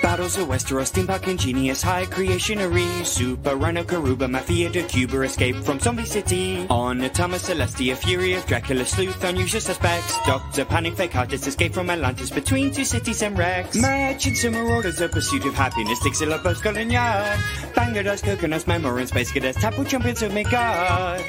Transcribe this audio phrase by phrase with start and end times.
[0.00, 5.80] Battles of Westeros, steampunk ingenious, high creationary, super rhino Karuba, mafia de Cuba, escape from
[5.80, 6.66] zombie city.
[6.68, 10.16] Onitama Celestia, fury of Dracula, sleuth, unusual suspects.
[10.24, 13.76] Doctor panic, fake artists, escape from Atlantis, between two cities and wrecks.
[13.76, 17.38] Merchants and marauders, a pursuit of happiness, Dixie both Scotland Yard.
[17.74, 21.24] Bangladesh, coconuts, memory, space cadets, tapu champions of Midgard.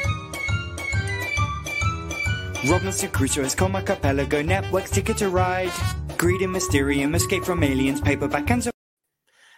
[2.68, 5.72] Robinson Crusoe has Capella, Go networks, ticket to ride.
[6.20, 8.72] Greed and Mysterium, escape from aliens, paperback and so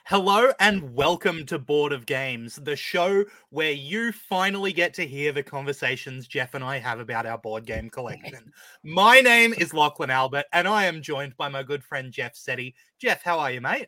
[0.05, 5.31] Hello and welcome to Board of Games, the show where you finally get to hear
[5.31, 8.53] the conversations Jeff and I have about our board game collection.
[8.83, 12.75] My name is Lachlan Albert, and I am joined by my good friend Jeff Setti.
[12.99, 13.87] Jeff, how are you, mate?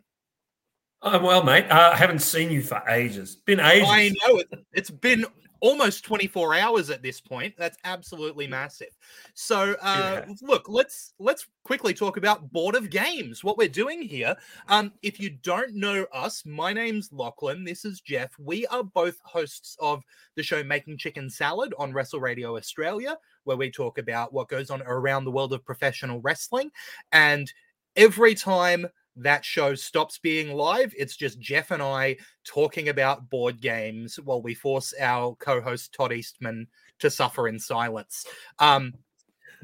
[1.04, 1.70] I'm well, mate.
[1.70, 3.36] Uh, I haven't seen you for ages.
[3.36, 3.88] Been ages.
[3.88, 4.48] I know it.
[4.74, 5.28] It's been
[5.64, 7.54] almost 24 hours at this point.
[7.58, 8.90] That's absolutely massive.
[9.34, 10.34] So uh, yeah.
[10.42, 14.36] look let's let's quickly talk about board of games what we're doing here.
[14.68, 18.32] Um, if you don't know us my name's lachlan this is jeff.
[18.38, 20.04] We are both hosts of
[20.36, 24.70] the show making chicken salad on wrestle radio australia where we talk about what goes
[24.70, 26.72] on around the world of professional wrestling.
[27.14, 27.52] And
[27.96, 30.94] every time that show stops being live.
[30.98, 36.14] It's just Jeff and I talking about board games while we force our co-host Todd
[36.14, 36.68] Eastman
[37.00, 38.26] to suffer in silence.
[38.60, 38.94] Um,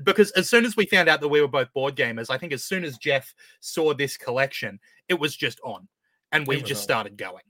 [0.04, 2.54] because as soon as we found out that we were both board gamers, I think
[2.54, 5.88] as soon as Jeff saw this collection, it was just on,
[6.32, 6.84] and we just on.
[6.84, 7.44] started going.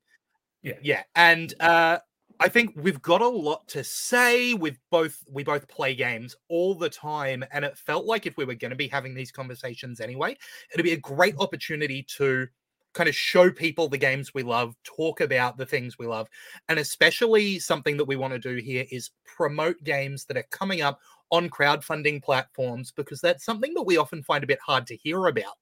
[0.62, 2.00] Yeah, yeah, and uh,
[2.40, 4.54] I think we've got a lot to say.
[4.54, 8.46] We've both we both play games all the time, and it felt like if we
[8.46, 10.38] were going to be having these conversations anyway,
[10.74, 12.48] it'd be a great opportunity to
[12.94, 16.28] kind of show people the games we love, talk about the things we love,
[16.70, 20.82] and especially something that we want to do here is promote games that are coming
[20.82, 21.00] up
[21.32, 25.28] on crowdfunding platforms because that's something that we often find a bit hard to hear
[25.28, 25.54] about.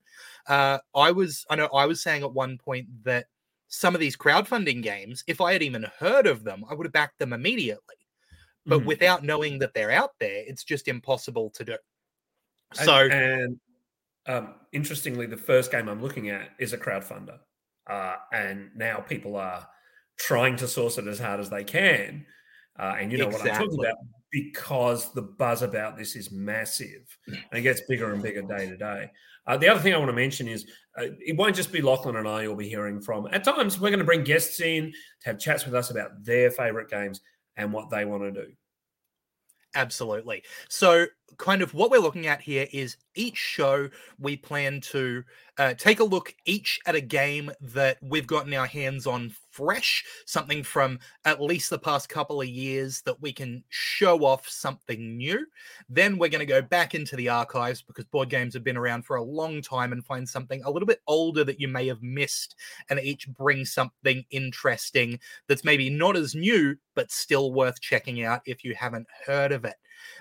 [0.47, 3.25] Uh, I was I know I was saying at one point that
[3.67, 6.93] some of these crowdfunding games, if I had even heard of them, I would have
[6.93, 7.95] backed them immediately.
[8.65, 11.77] But mm without knowing that they're out there, it's just impossible to do.
[12.73, 13.59] So, and, and
[14.27, 17.39] um, interestingly, the first game I'm looking at is a crowdfunder,
[17.89, 19.65] uh, and now people are
[20.17, 22.25] trying to source it as hard as they can.
[22.79, 23.49] Uh, and you know exactly.
[23.49, 23.97] what I'm talking about
[24.31, 28.77] because the buzz about this is massive and it gets bigger and bigger day to
[28.77, 29.11] day.
[29.47, 30.65] Uh, the other thing I want to mention is
[30.99, 33.27] uh, it won't just be Lachlan and I you'll be hearing from.
[33.31, 36.51] At times, we're going to bring guests in to have chats with us about their
[36.51, 37.21] favorite games
[37.55, 38.51] and what they want to do.
[39.73, 40.43] Absolutely.
[40.69, 41.05] So,
[41.37, 43.89] kind of what we're looking at here is each show
[44.19, 45.23] we plan to
[45.57, 50.03] uh, take a look each at a game that we've gotten our hands on fresh,
[50.25, 55.17] something from at least the past couple of years that we can show off something
[55.17, 55.45] new.
[55.89, 59.03] Then we're going to go back into the archives because board games have been around
[59.03, 62.03] for a long time and find something a little bit older that you may have
[62.03, 62.55] missed
[62.89, 68.41] and each bring something interesting that's maybe not as new, but still worth checking out
[68.45, 69.75] if you haven't heard of it.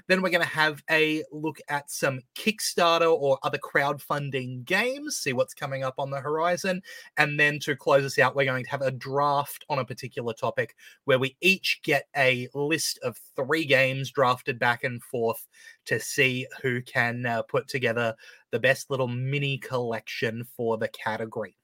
[0.06, 5.32] Then we're going to have a look at some Kickstarter or other crowdfunding games, see
[5.32, 6.82] what's coming up on the horizon.
[7.16, 10.32] And then to close us out, we're going to have a draft on a particular
[10.32, 10.74] topic
[11.04, 15.46] where we each get a list of three games drafted back and forth
[15.86, 18.14] to see who can uh, put together
[18.50, 21.56] the best little mini collection for the category.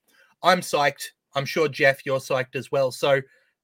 [0.43, 1.11] I'm psyched.
[1.35, 2.91] I'm sure, Jeff, you're psyched as well.
[2.91, 3.21] So,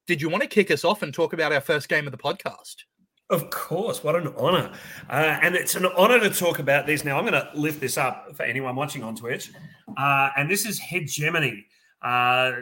[0.07, 2.19] did you want to kick us off and talk about our first game of the
[2.19, 2.77] podcast?
[3.31, 4.73] Of course, what an honor.
[5.11, 7.05] Uh, and it's an honor to talk about this.
[7.05, 9.53] Now, I'm going to lift this up for anyone watching on Twitch.
[9.99, 11.67] Uh, and this is Hegemony,
[12.01, 12.53] uh,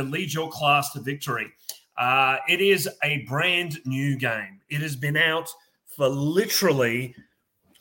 [0.00, 1.52] Lead Your Class to Victory.
[1.98, 4.60] Uh, it is a brand new game.
[4.68, 5.48] It has been out
[5.96, 7.16] for literally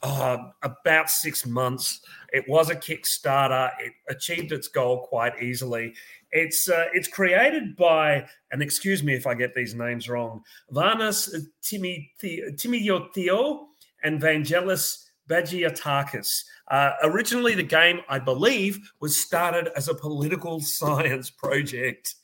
[0.02, 2.02] uh, about six months.
[2.32, 3.72] It was a Kickstarter.
[3.80, 5.94] It achieved its goal quite easily.
[6.34, 11.30] It's uh, it's created by, and excuse me if I get these names wrong, Vanas
[11.64, 13.60] Timotheou
[14.04, 14.98] and Vangelis
[15.30, 16.44] Bagiatakis.
[16.72, 22.16] Uh, originally, the game, I believe, was started as a political science project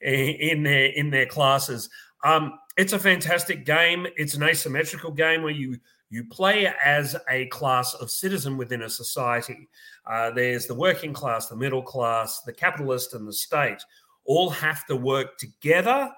[0.00, 1.90] in their in their classes.
[2.24, 4.06] Um, it's a fantastic game.
[4.16, 5.78] It's an asymmetrical game where you
[6.10, 9.68] you play as a class of citizen within a society.
[10.06, 13.82] Uh, there's the working class, the middle class, the capitalist, and the state
[14.24, 16.10] all have to work together,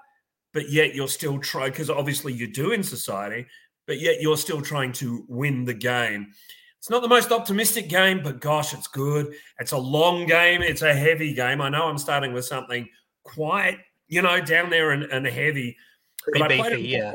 [0.53, 3.45] but yet you're still trying, because obviously you do in society,
[3.87, 6.31] but yet you're still trying to win the game.
[6.77, 9.33] It's not the most optimistic game, but gosh, it's good.
[9.59, 11.61] It's a long game, it's a heavy game.
[11.61, 12.87] I know I'm starting with something
[13.23, 13.77] quite,
[14.07, 15.77] you know, down there and, and heavy.
[16.23, 17.11] Pretty but I played yeah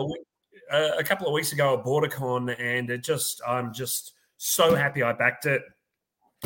[0.70, 5.12] a, couple of weeks ago at BorderCon, and it just I'm just so happy I
[5.12, 5.62] backed it.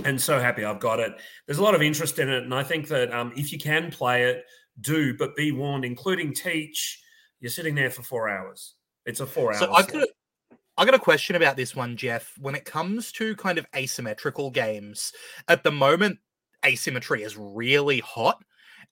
[0.05, 1.13] and so happy I've got it.
[1.47, 3.91] There's a lot of interest in it, and I think that um, if you can
[3.91, 4.45] play it,
[4.81, 7.03] do, but be warned, including teach,
[7.41, 8.75] you're sitting there for four hours.
[9.07, 9.59] It's a four hour.
[9.59, 10.09] So I got,
[10.77, 12.33] I got a question about this one, Jeff.
[12.39, 15.13] When it comes to kind of asymmetrical games,
[15.49, 16.19] at the moment,
[16.65, 18.43] asymmetry is really hot.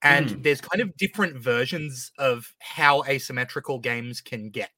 [0.03, 0.43] And mm.
[0.43, 4.71] there's kind of different versions of how asymmetrical games can get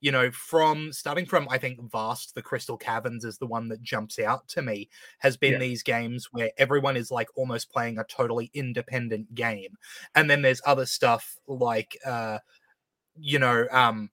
[0.00, 3.82] you know, from starting from I think Vast, the Crystal Caverns is the one that
[3.82, 4.88] jumps out to me,
[5.18, 5.58] has been yeah.
[5.58, 9.76] these games where everyone is like almost playing a totally independent game.
[10.14, 12.38] And then there's other stuff like uh,
[13.18, 14.10] you know, um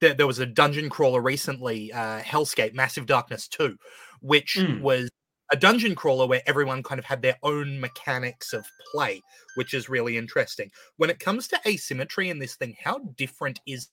[0.00, 3.76] there, there was a dungeon crawler recently, uh Hellscape, Massive Darkness 2,
[4.20, 4.80] which mm.
[4.80, 5.10] was
[5.52, 9.22] a dungeon crawler where everyone kind of had their own mechanics of play,
[9.56, 10.70] which is really interesting.
[10.96, 13.88] When it comes to asymmetry in this thing, how different is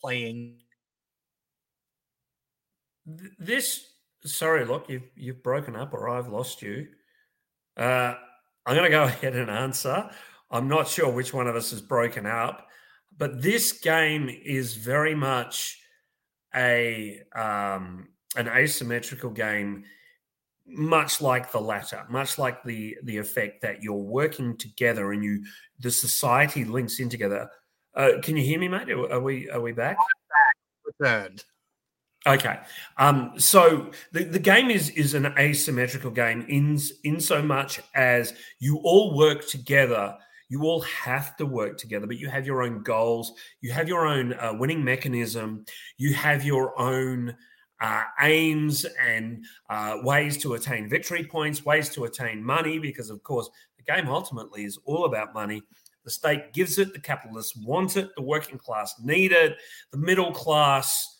[0.00, 0.58] playing.
[3.38, 3.90] This
[4.24, 6.88] sorry, look, you've you've broken up, or I've lost you.
[7.76, 8.14] Uh,
[8.66, 10.10] I'm going to go ahead and answer.
[10.50, 12.66] I'm not sure which one of us is broken up,
[13.16, 15.78] but this game is very much
[16.54, 19.84] a um, an asymmetrical game,
[20.66, 25.44] much like the latter, much like the the effect that you're working together and you
[25.78, 27.48] the society links in together.
[27.94, 28.90] Uh, can you hear me, mate?
[28.90, 29.96] Are we are we back?
[30.84, 31.44] Returned.
[32.26, 32.58] Okay.
[32.98, 38.34] Um, so the, the game is is an asymmetrical game in in so much as
[38.58, 40.16] you all work together.
[40.48, 43.32] You all have to work together, but you have your own goals.
[43.60, 45.64] You have your own uh, winning mechanism.
[45.96, 47.36] You have your own
[47.80, 53.22] uh, aims and uh, ways to attain victory points, ways to attain money, because of
[53.22, 55.62] course the game ultimately is all about money.
[56.04, 59.56] The state gives it, the capitalists want it, the working class need it,
[59.92, 61.18] the middle class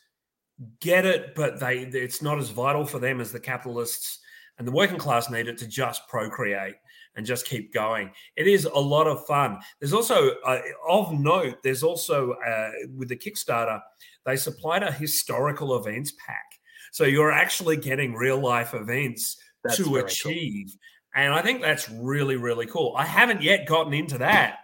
[0.81, 4.21] get it, but they it's not as vital for them as the capitalists
[4.59, 6.75] and the working class need it to just procreate
[7.17, 8.11] and just keep going.
[8.37, 9.59] It is a lot of fun.
[9.81, 13.81] There's also, uh, of note, there's also uh, with the Kickstarter,
[14.25, 16.45] they supplied a historical events pack.
[16.93, 20.67] So you're actually getting real life events that's to achieve.
[20.69, 21.25] Cool.
[21.25, 22.95] And I think that's really, really cool.
[22.97, 24.59] I haven't yet gotten into that.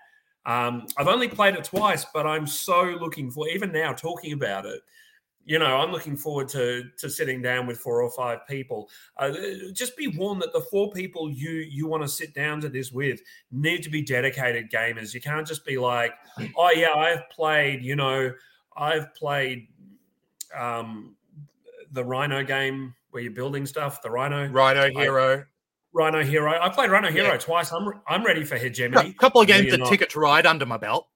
[0.47, 4.65] Um, I've only played it twice, but I'm so looking for even now talking about
[4.65, 4.81] it.
[5.45, 8.89] You know, I'm looking forward to to sitting down with four or five people.
[9.17, 9.33] Uh,
[9.73, 12.91] just be warned that the four people you you want to sit down to this
[12.91, 13.21] with
[13.53, 15.15] need to be dedicated gamers.
[15.15, 16.15] You can't just be like,
[16.57, 17.83] oh yeah, I've played.
[17.83, 18.33] You know,
[18.77, 19.69] I've played
[20.57, 21.15] um,
[21.93, 24.03] the Rhino game where you're building stuff.
[24.03, 25.45] The Rhino, Rhino Hero.
[25.97, 26.61] Rhino Hero.
[26.61, 27.39] I played Rhino Hero yeah.
[27.39, 27.73] twice.
[27.73, 29.11] I'm I'm ready for hegemony.
[29.11, 31.09] A couple of games of Ticket to Ride under my belt.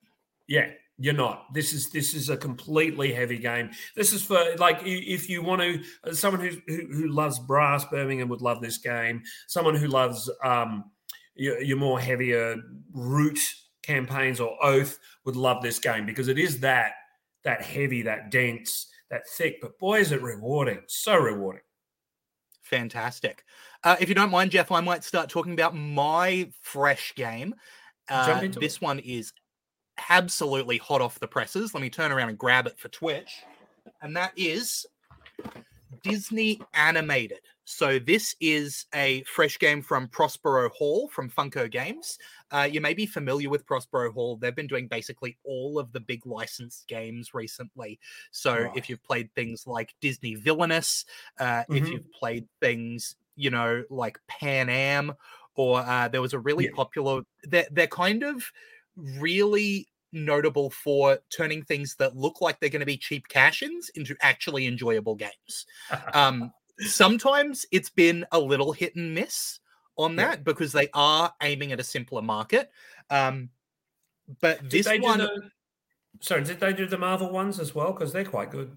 [0.48, 1.52] Yeah, you're not.
[1.52, 3.70] This is this is a completely heavy game.
[3.94, 7.84] This is for like if you want to uh, someone who who, who loves brass,
[7.84, 9.22] Birmingham would love this game.
[9.48, 10.90] Someone who loves um
[11.34, 12.56] your, your more heavier
[12.92, 13.38] root
[13.82, 16.92] campaigns or oath would love this game because it is that
[17.44, 19.56] that heavy, that dense, that thick.
[19.60, 20.80] But boy, is it rewarding!
[20.86, 21.62] So rewarding.
[22.70, 23.44] Fantastic.
[23.82, 27.52] Uh, if you don't mind, Jeff, I might start talking about my fresh game.
[28.08, 28.82] Uh, this it.
[28.82, 29.32] one is
[30.08, 31.74] absolutely hot off the presses.
[31.74, 33.42] Let me turn around and grab it for Twitch.
[34.02, 34.86] And that is
[36.02, 37.40] Disney Animated.
[37.64, 42.18] So this is a fresh game from Prospero Hall from Funko Games.
[42.50, 44.36] Uh, you may be familiar with Prospero Hall.
[44.36, 48.00] They've been doing basically all of the big licensed games recently.
[48.32, 51.04] So if you've played things like Disney Villainous,
[51.38, 51.76] uh, mm-hmm.
[51.76, 55.14] if you've played things you know, like Pan Am,
[55.54, 56.70] or uh, there was a really yeah.
[56.74, 57.22] popular.
[57.44, 58.44] They're they're kind of
[59.18, 64.16] really notable for turning things that look like they're going to be cheap cash-ins into
[64.20, 65.66] actually enjoyable games.
[66.14, 69.60] um, sometimes it's been a little hit and miss
[69.96, 70.42] on that yeah.
[70.42, 72.70] because they are aiming at a simpler market.
[73.10, 73.50] Um,
[74.40, 75.50] but did this one, the,
[76.20, 77.92] sorry, did they do the Marvel ones as well?
[77.92, 78.76] Because they're quite good.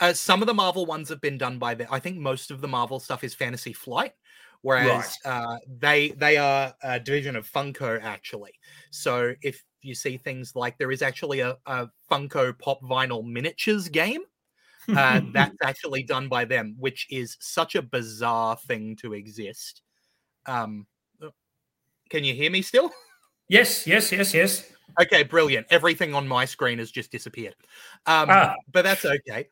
[0.00, 1.92] Uh, some of the Marvel ones have been done by the.
[1.92, 4.12] I think most of the Marvel stuff is Fantasy Flight,
[4.62, 5.30] whereas right.
[5.30, 8.52] uh, they they are a division of Funko actually.
[8.90, 13.88] So if you see things like there is actually a, a Funko Pop Vinyl miniatures
[13.88, 14.22] game.
[14.88, 19.82] Uh, that's actually done by them, which is such a bizarre thing to exist.
[20.46, 20.86] Um,
[21.22, 21.30] uh,
[22.10, 22.90] can you hear me still?
[23.48, 24.72] Yes, yes, yes, yes.
[25.00, 25.66] Okay, brilliant.
[25.70, 27.54] Everything on my screen has just disappeared.
[28.06, 28.54] Um, ah.
[28.72, 29.48] But that's okay.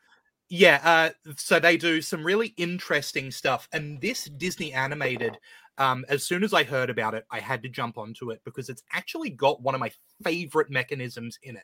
[0.54, 3.66] Yeah, uh, so they do some really interesting stuff.
[3.72, 5.38] And this Disney animated,
[5.78, 8.68] um, as soon as I heard about it, I had to jump onto it because
[8.68, 9.90] it's actually got one of my
[10.22, 11.62] favorite mechanisms in it.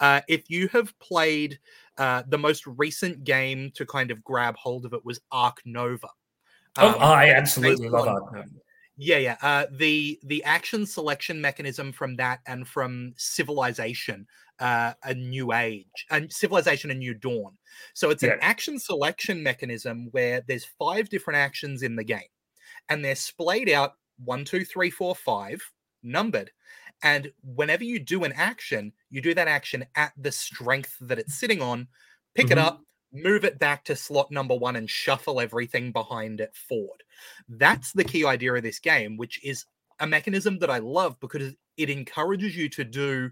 [0.00, 1.58] Uh, if you have played
[1.98, 6.08] uh, the most recent game to kind of grab hold of it was Ark Nova.
[6.78, 8.46] oh, um, I absolutely love Ark
[8.96, 9.36] Yeah, yeah.
[9.40, 14.26] Uh, the the action selection mechanism from that and from Civilization,
[14.60, 17.56] uh, a new age, and Civilization, a new dawn.
[17.94, 18.32] So it's yeah.
[18.32, 22.20] an action selection mechanism where there's five different actions in the game,
[22.88, 25.62] and they're splayed out one, two, three, four, five,
[26.02, 26.50] numbered.
[27.02, 31.34] And whenever you do an action, you do that action at the strength that it's
[31.34, 31.88] sitting on,
[32.34, 32.52] pick mm-hmm.
[32.52, 37.02] it up, move it back to slot number one, and shuffle everything behind it forward.
[37.48, 39.66] That's the key idea of this game, which is
[40.00, 43.30] a mechanism that I love because it encourages you to do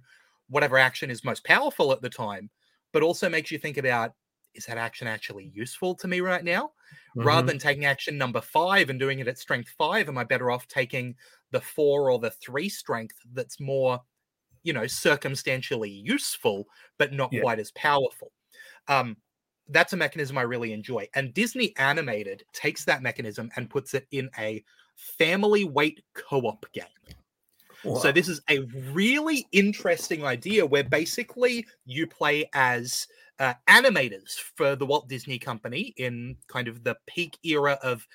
[0.49, 2.51] whatever action is most powerful at the time,
[2.93, 4.13] but also makes you think about
[4.55, 6.73] is that action actually useful to me right now?
[7.17, 7.27] Mm-hmm.
[7.27, 10.51] Rather than taking action number five and doing it at strength five, am I better
[10.51, 11.15] off taking
[11.53, 14.01] the four or the three strength that's more,
[14.63, 16.67] you know, circumstantially useful,
[16.99, 17.43] but not yeah.
[17.43, 18.33] quite as powerful?
[18.89, 19.17] Um,
[19.71, 21.09] that's a mechanism I really enjoy.
[21.15, 24.65] And Disney Animated takes that mechanism and puts it in a
[24.97, 26.85] family weight co op game.
[27.85, 28.01] Wow.
[28.01, 28.61] So, this is a
[28.93, 33.07] really interesting idea where basically you play as
[33.39, 38.07] uh, animators for the Walt Disney Company in kind of the peak era of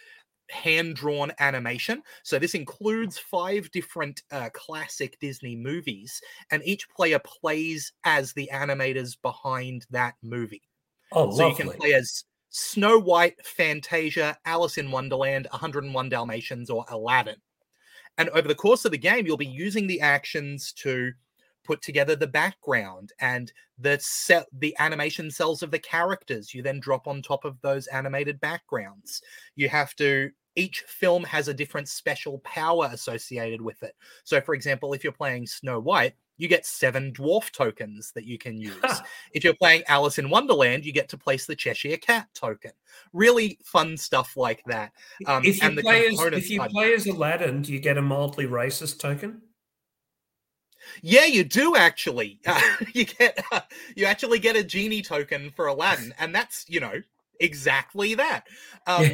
[0.51, 2.03] hand drawn animation.
[2.23, 6.21] So this includes five different uh, classic Disney movies,
[6.51, 10.61] and each player plays as the animators behind that movie.
[11.15, 11.65] Oh, so lovely.
[11.65, 17.35] you can play as Snow White, Fantasia, Alice in Wonderland, 101 Dalmatians, or Aladdin.
[18.17, 21.11] And over the course of the game, you'll be using the actions to
[21.65, 26.79] put together the background and the set the animation cells of the characters you then
[26.79, 29.21] drop on top of those animated backgrounds
[29.55, 34.53] you have to each film has a different special power associated with it so for
[34.53, 38.75] example if you're playing snow white you get seven dwarf tokens that you can use.
[39.33, 42.71] if you're playing Alice in Wonderland, you get to place the Cheshire Cat token.
[43.13, 44.91] Really fun stuff like that.
[45.25, 48.45] Um, if you, play as, if you play as Aladdin, do you get a mildly
[48.45, 49.41] racist token?
[51.01, 52.39] Yeah, you do actually.
[52.45, 52.61] Uh,
[52.93, 53.61] you get uh,
[53.95, 57.01] you actually get a genie token for Aladdin, and that's you know
[57.39, 58.45] exactly that.
[58.87, 59.09] Um,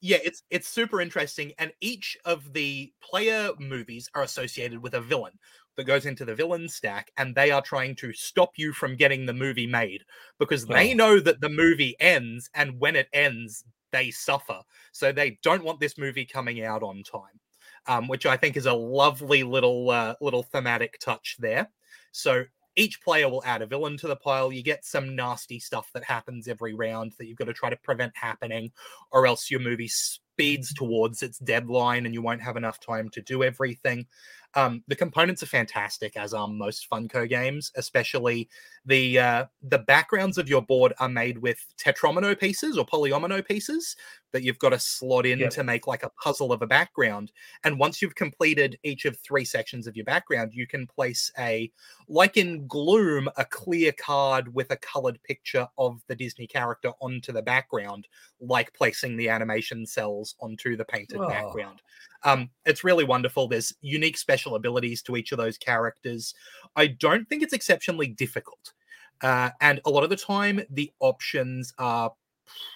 [0.00, 5.00] yeah, it's it's super interesting, and each of the player movies are associated with a
[5.00, 5.32] villain
[5.78, 9.24] that goes into the villain stack, and they are trying to stop you from getting
[9.24, 10.04] the movie made
[10.38, 10.74] because oh.
[10.74, 14.60] they know that the movie ends, and when it ends, they suffer.
[14.92, 17.40] So they don't want this movie coming out on time
[17.88, 21.68] um, which I think is a lovely little uh, little thematic touch there.
[22.12, 22.44] So
[22.76, 24.52] each player will add a villain to the pile.
[24.52, 27.76] You get some nasty stuff that happens every round that you've got to try to
[27.76, 28.70] prevent happening,
[29.10, 33.22] or else your movie speeds towards its deadline and you won't have enough time to
[33.22, 34.06] do everything.
[34.54, 38.48] Um, the components are fantastic, as are most Funko games, especially
[38.86, 43.94] the uh, the backgrounds of your board are made with tetromino pieces or polyomino pieces
[44.32, 45.50] that you've got to slot in yep.
[45.50, 47.32] to make like a puzzle of a background.
[47.64, 51.70] And once you've completed each of three sections of your background, you can place a
[52.08, 57.32] like in Gloom, a clear card with a colored picture of the Disney character onto
[57.32, 58.08] the background,
[58.40, 61.28] like placing the animation cells onto the painted oh.
[61.28, 61.82] background.
[62.24, 63.48] Um, it's really wonderful.
[63.48, 66.34] There's unique special abilities to each of those characters.
[66.76, 68.72] I don't think it's exceptionally difficult.
[69.20, 72.12] Uh, and a lot of the time, the options are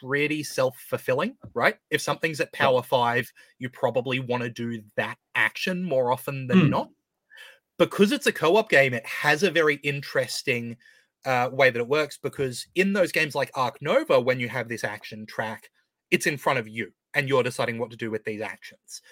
[0.00, 1.76] pretty self fulfilling, right?
[1.90, 6.62] If something's at power five, you probably want to do that action more often than
[6.62, 6.70] mm.
[6.70, 6.90] not.
[7.78, 10.76] Because it's a co op game, it has a very interesting
[11.24, 12.18] uh, way that it works.
[12.18, 15.70] Because in those games like Ark Nova, when you have this action track,
[16.10, 19.02] it's in front of you and you're deciding what to do with these actions.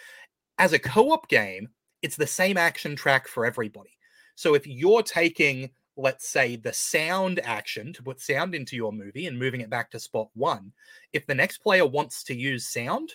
[0.61, 1.69] As a co op game,
[2.03, 3.91] it's the same action track for everybody.
[4.37, 9.27] So if you're taking let's say, the sound action to put sound into your movie
[9.27, 10.73] and moving it back to spot one,
[11.13, 13.15] if the next player wants to use sound,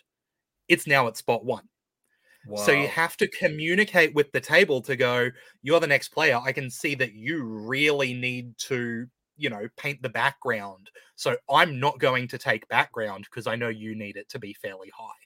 [0.67, 1.67] it's now at spot one.
[2.47, 2.61] Wow.
[2.61, 5.31] So you have to communicate with the table to go,
[5.63, 6.39] you're the next player.
[6.43, 10.91] I can see that you really need to, you know, paint the background.
[11.15, 14.53] So I'm not going to take background because I know you need it to be
[14.53, 15.24] fairly high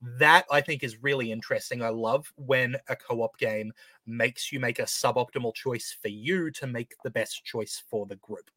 [0.00, 1.82] that I think is really interesting.
[1.82, 3.72] I love when a co op game
[4.06, 8.16] makes you make a suboptimal choice for you to make the best choice for the
[8.16, 8.50] group.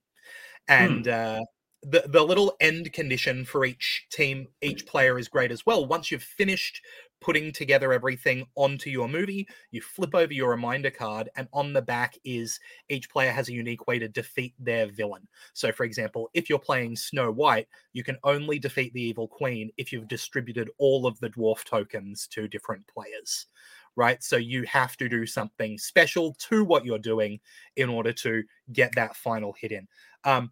[0.67, 0.73] Hmm.
[0.73, 1.41] And uh,
[1.81, 5.85] the, the little end condition for each team, each player is great as well.
[5.85, 6.81] Once you've finished
[7.23, 9.47] putting together everything onto your movie.
[9.71, 13.53] You flip over your reminder card, and on the back is each player has a
[13.53, 15.27] unique way to defeat their villain.
[15.53, 19.71] So, for example, if you're playing Snow White, you can only defeat the evil queen
[19.77, 23.47] if you've distributed all of the dwarf tokens to different players.
[23.95, 24.23] Right.
[24.23, 27.39] So you have to do something special to what you're doing
[27.75, 29.87] in order to get that final hit in.
[30.23, 30.51] Um,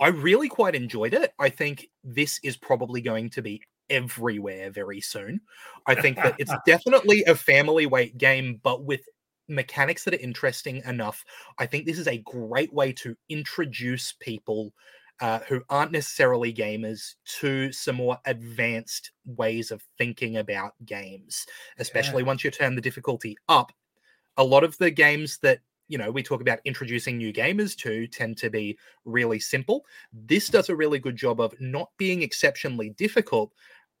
[0.00, 1.32] I really quite enjoyed it.
[1.38, 5.40] I think this is probably going to be everywhere very soon.
[5.86, 9.00] I think that it's definitely a family weight game, but with
[9.48, 11.24] mechanics that are interesting enough.
[11.58, 14.72] I think this is a great way to introduce people
[15.20, 21.46] uh, who aren't necessarily gamers to some more advanced ways of thinking about games,
[21.78, 22.26] especially yeah.
[22.26, 23.72] once you turn the difficulty up.
[24.36, 28.06] A lot of the games that you know we talk about introducing new gamers to
[28.06, 29.84] tend to be really simple.
[30.12, 33.52] This does a really good job of not being exceptionally difficult,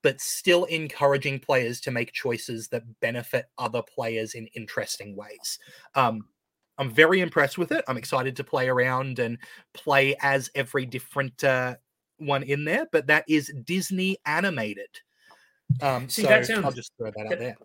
[0.02, 5.58] but still encouraging players to make choices that benefit other players in interesting ways.
[5.94, 6.26] Um,
[6.76, 7.84] I'm very impressed with it.
[7.88, 9.38] I'm excited to play around and
[9.72, 11.76] play as every different uh,
[12.18, 14.88] one in there, but that is Disney animated.
[15.80, 17.56] Um, See, so that sounds, I'll just throw that, that out there.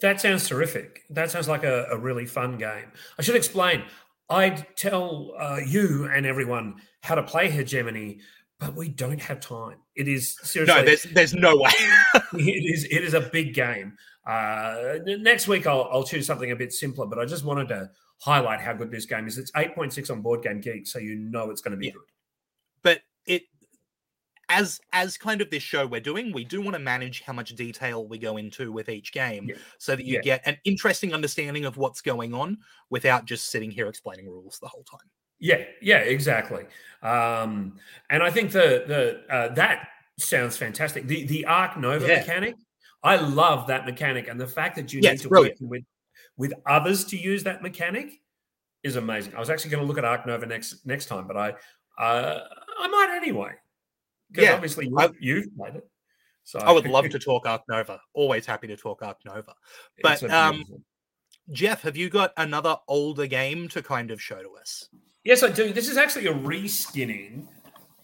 [0.00, 1.02] That sounds terrific.
[1.10, 2.92] That sounds like a, a really fun game.
[3.18, 3.82] I should explain.
[4.28, 8.20] I'd tell uh, you and everyone how to play Hegemony,
[8.58, 9.78] but we don't have time.
[9.96, 10.74] It is seriously.
[10.74, 11.72] No, there's there's no way.
[12.34, 13.96] it is it is a big game.
[14.26, 17.90] Uh, next week I'll I'll choose something a bit simpler, but I just wanted to
[18.20, 19.38] highlight how good this game is.
[19.38, 21.92] It's 8.6 on Board Game Geek, so you know it's going to be yeah.
[21.92, 22.02] good.
[22.82, 23.42] But it
[24.50, 27.54] as as kind of this show we're doing, we do want to manage how much
[27.54, 29.54] detail we go into with each game yeah.
[29.78, 30.20] so that you yeah.
[30.20, 32.58] get an interesting understanding of what's going on
[32.90, 35.08] without just sitting here explaining rules the whole time.
[35.38, 36.64] Yeah, yeah, exactly.
[37.02, 37.76] Um,
[38.10, 39.88] and I think the the uh, that
[40.18, 41.06] sounds fantastic.
[41.06, 42.18] The the Ark Nova yeah.
[42.18, 42.56] mechanic,
[43.02, 45.84] I love that mechanic, and the fact that you need to work with
[46.36, 48.20] with others to use that mechanic
[48.82, 49.34] is amazing.
[49.34, 51.54] I was actually going to look at Ark Nova next next time, but I
[51.98, 52.40] uh,
[52.80, 53.52] I might anyway.
[54.30, 55.88] Because yeah, obviously you, I, you've played it.
[56.44, 58.00] So I would love to talk Ark Nova.
[58.14, 59.54] Always happy to talk Ark Nova.
[60.02, 60.64] But um,
[61.52, 64.88] Jeff, have you got another older game to kind of show to us?
[65.24, 65.72] Yes, I do.
[65.72, 67.46] This is actually a reskinning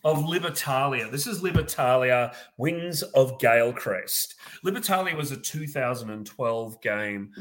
[0.04, 1.10] of Libertalia.
[1.10, 4.34] This is Libertalia Winds of Galecrest.
[4.64, 7.32] Libertalia was a 2012 game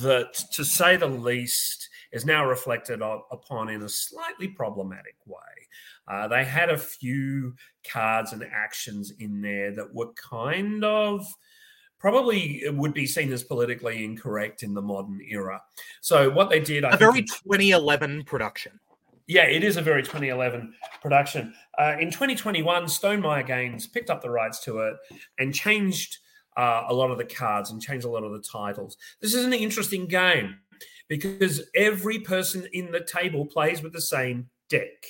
[0.00, 5.36] that, to say the least, is now reflected upon in a slightly problematic way.
[6.08, 7.54] Uh, they had a few
[7.88, 11.26] cards and actions in there that were kind of
[11.98, 15.62] probably would be seen as politically incorrect in the modern era.
[16.00, 18.80] So what they did, I a very 2011 production.
[19.28, 21.54] Yeah, it is a very 2011 production.
[21.78, 24.96] Uh, in 2021, Stonemaier Games picked up the rights to it
[25.38, 26.18] and changed
[26.56, 28.96] uh, a lot of the cards and changed a lot of the titles.
[29.20, 30.56] This is an interesting game
[31.08, 35.06] because every person in the table plays with the same deck.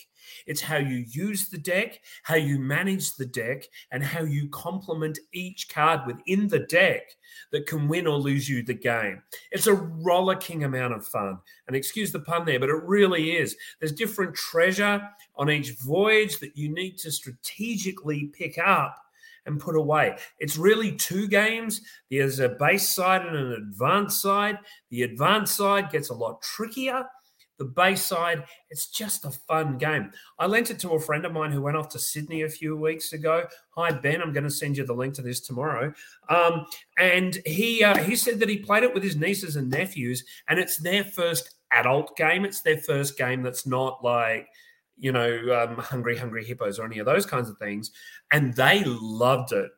[0.47, 5.19] It's how you use the deck, how you manage the deck, and how you complement
[5.33, 7.17] each card within the deck
[7.51, 9.23] that can win or lose you the game.
[9.51, 11.39] It's a rollicking amount of fun.
[11.67, 13.57] And excuse the pun there, but it really is.
[13.79, 15.03] There's different treasure
[15.37, 18.99] on each voyage that you need to strategically pick up
[19.47, 20.17] and put away.
[20.39, 21.81] It's really two games.
[22.11, 24.59] There's a base side and an advanced side.
[24.91, 27.05] The advanced side gets a lot trickier
[27.59, 28.45] the Bayside.
[28.71, 30.11] It's just a fun game.
[30.39, 32.77] I lent it to a friend of mine who went off to Sydney a few
[32.77, 33.47] weeks ago.
[33.77, 35.93] Hi Ben, I'm going to send you the link to this tomorrow.
[36.29, 36.67] Um,
[36.99, 40.59] and he uh, he said that he played it with his nieces and nephews, and
[40.59, 42.45] it's their first adult game.
[42.45, 44.49] It's their first game that's not like
[44.97, 47.91] you know um, Hungry Hungry Hippos or any of those kinds of things,
[48.31, 49.71] and they loved it.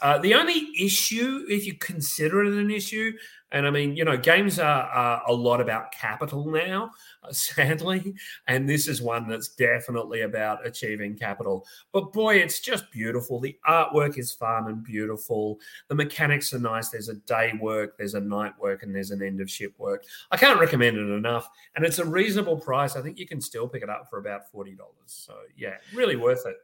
[0.00, 3.12] Uh, the only issue, if you consider it an issue,
[3.50, 6.90] and I mean, you know, games are, are a lot about capital now,
[7.22, 8.14] uh, sadly.
[8.46, 11.66] And this is one that's definitely about achieving capital.
[11.92, 13.40] But boy, it's just beautiful.
[13.40, 15.58] The artwork is fun and beautiful.
[15.88, 16.90] The mechanics are nice.
[16.90, 20.04] There's a day work, there's a night work, and there's an end of ship work.
[20.30, 21.48] I can't recommend it enough.
[21.74, 22.96] And it's a reasonable price.
[22.96, 24.76] I think you can still pick it up for about $40.
[25.06, 26.56] So, yeah, really worth it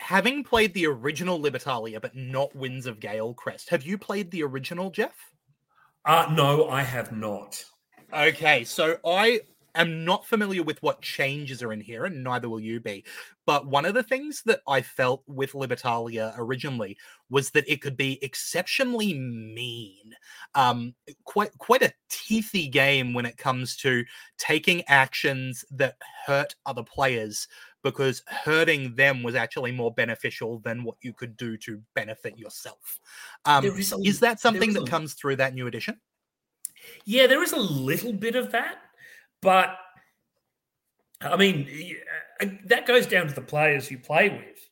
[0.00, 4.90] having played the original Libertalia, but not Winds of Galecrest, have you played the original,
[4.90, 5.14] Jeff?
[6.04, 7.62] Uh, no, I have not.
[8.12, 9.40] Okay, so I
[9.74, 13.04] am not familiar with what changes are in here, and neither will you be.
[13.46, 16.96] But one of the things that I felt with Libertalia originally
[17.28, 20.14] was that it could be exceptionally mean,
[20.54, 24.04] um, quite quite a teethy game when it comes to
[24.38, 27.46] taking actions that hurt other players
[27.82, 33.00] because hurting them was actually more beneficial than what you could do to benefit yourself.
[33.44, 35.98] Um, is, a, is, that something that a, comes through that new edition?
[37.04, 38.78] Yeah, there is a little bit of that,
[39.42, 39.76] but
[41.20, 41.68] I mean,
[42.40, 44.68] uh, that goes down to the players you play with.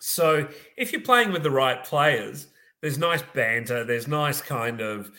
[0.00, 2.48] So if you're playing with the right players,
[2.80, 5.10] there's nice banter, there's nice kind of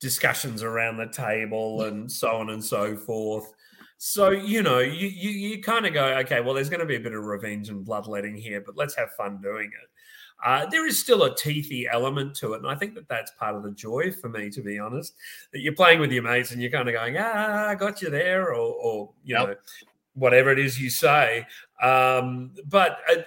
[0.00, 3.52] discussions around the table and so on and so forth.
[3.98, 6.96] So you know, you you, you kind of go, okay, well, there's going to be
[6.96, 9.90] a bit of revenge and bloodletting here, but let's have fun doing it.
[10.44, 13.56] Uh, there is still a teethy element to it, and I think that that's part
[13.56, 15.14] of the joy for me, to be honest.
[15.52, 18.08] That you're playing with your mates and you're kind of going, "Ah, I got you
[18.08, 19.48] there," or, or you yep.
[19.48, 19.54] know,
[20.14, 21.44] whatever it is you say.
[21.82, 23.22] Um, but uh,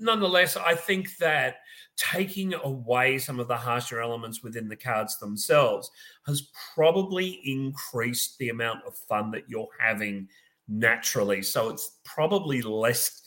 [0.00, 1.58] nonetheless, I think that
[1.96, 5.90] taking away some of the harsher elements within the cards themselves
[6.26, 10.28] has probably increased the amount of fun that you're having
[10.68, 11.42] naturally.
[11.42, 13.22] So it's probably less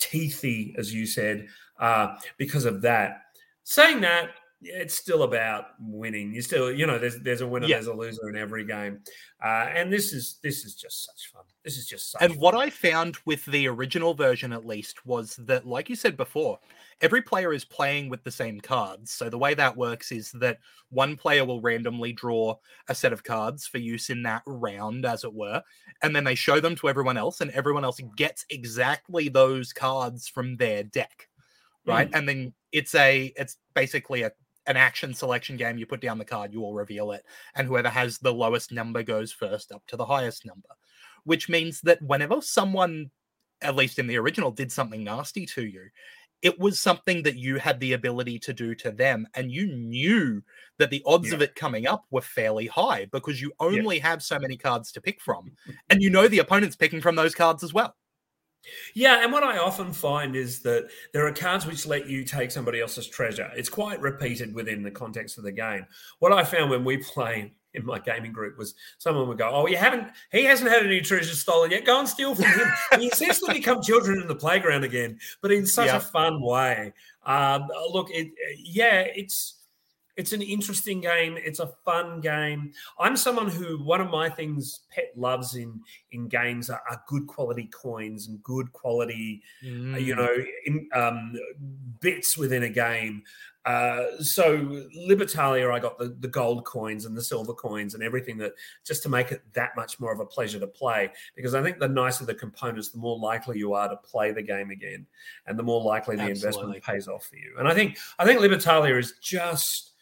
[0.00, 3.22] teethy, as you said, uh, because of that.
[3.64, 6.34] Saying that, it's still about winning.
[6.34, 7.76] You still, you know, there's there's a winner, yeah.
[7.76, 9.00] there's a loser in every game,
[9.44, 11.42] uh, and this is this is just such fun.
[11.64, 12.22] This is just such.
[12.22, 12.40] and fun.
[12.40, 16.58] what I found with the original version, at least, was that, like you said before,
[17.00, 19.10] every player is playing with the same cards.
[19.10, 20.58] So the way that works is that
[20.90, 22.56] one player will randomly draw
[22.88, 25.62] a set of cards for use in that round, as it were,
[26.02, 30.28] and then they show them to everyone else, and everyone else gets exactly those cards
[30.28, 31.28] from their deck,
[31.86, 32.10] right?
[32.10, 32.18] Mm.
[32.18, 34.32] And then it's a it's basically a
[34.66, 35.76] an action selection game.
[35.76, 39.02] You put down the card, you will reveal it, and whoever has the lowest number
[39.02, 40.68] goes first up to the highest number.
[41.24, 43.10] Which means that whenever someone
[43.64, 45.88] at least in the original, did something nasty to you,
[46.44, 50.42] it was something that you had the ability to do to them and you knew
[50.78, 51.34] that the odds yeah.
[51.34, 54.08] of it coming up were fairly high because you only yeah.
[54.10, 55.50] have so many cards to pick from
[55.90, 57.96] and you know the opponent's picking from those cards as well
[58.94, 62.50] yeah, and what I often find is that there are cards which let you take
[62.50, 63.50] somebody else's treasure.
[63.54, 65.84] It's quite repeated within the context of the game.
[66.18, 69.66] What I found when we play in my gaming group was someone would go, "Oh,
[69.66, 70.08] you haven't?
[70.32, 71.84] He hasn't had any treasure stolen yet.
[71.84, 72.68] Go and steal from him."
[73.00, 75.96] he seems to become children in the playground again, but in such yeah.
[75.96, 76.92] a fun way.
[77.26, 79.64] Um, look, it, yeah, it's
[80.16, 81.36] it's an interesting game.
[81.36, 82.72] It's a fun game.
[82.98, 85.80] I'm someone who one of my things pet loves in
[86.12, 89.94] in games are, are good quality coins and good quality, mm.
[89.94, 90.34] uh, you know,
[90.66, 91.34] in, um,
[92.00, 93.22] bits within a game.
[93.64, 94.58] Uh, so
[94.96, 98.52] Libertalia, I got the, the gold coins and the silver coins and everything that
[98.84, 101.10] just to make it that much more of a pleasure to play.
[101.34, 104.42] Because I think the nicer the components, the more likely you are to play the
[104.42, 105.06] game again,
[105.46, 106.48] and the more likely the Absolutely.
[106.48, 107.54] investment pays off for you.
[107.58, 109.92] And I think I think Libertalia is just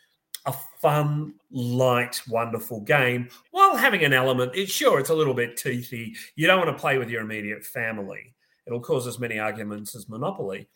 [0.46, 4.52] a fun, light, wonderful game while having an element.
[4.54, 6.16] It's sure it's a little bit teethy.
[6.34, 8.34] You don't want to play with your immediate family.
[8.66, 10.68] It'll cause as many arguments as Monopoly,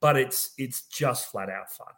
[0.00, 1.94] but it's it's just flat out fun.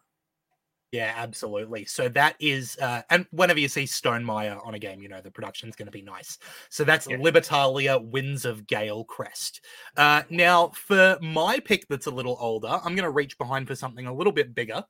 [0.95, 1.87] Yeah, absolutely.
[1.87, 5.29] So that is, uh, and whenever you see Stonemaier on a game, you know the
[5.29, 6.39] production's going to be nice.
[6.69, 7.17] So that's yeah.
[7.17, 9.59] Libertalia Winds of Galecrest.
[9.97, 13.75] Uh, now, for my pick that's a little older, I'm going to reach behind for
[13.75, 14.85] something a little bit bigger.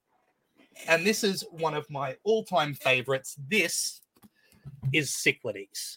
[0.89, 3.37] And this is one of my all time favorites.
[3.49, 4.03] This
[4.93, 5.97] is Cyclades.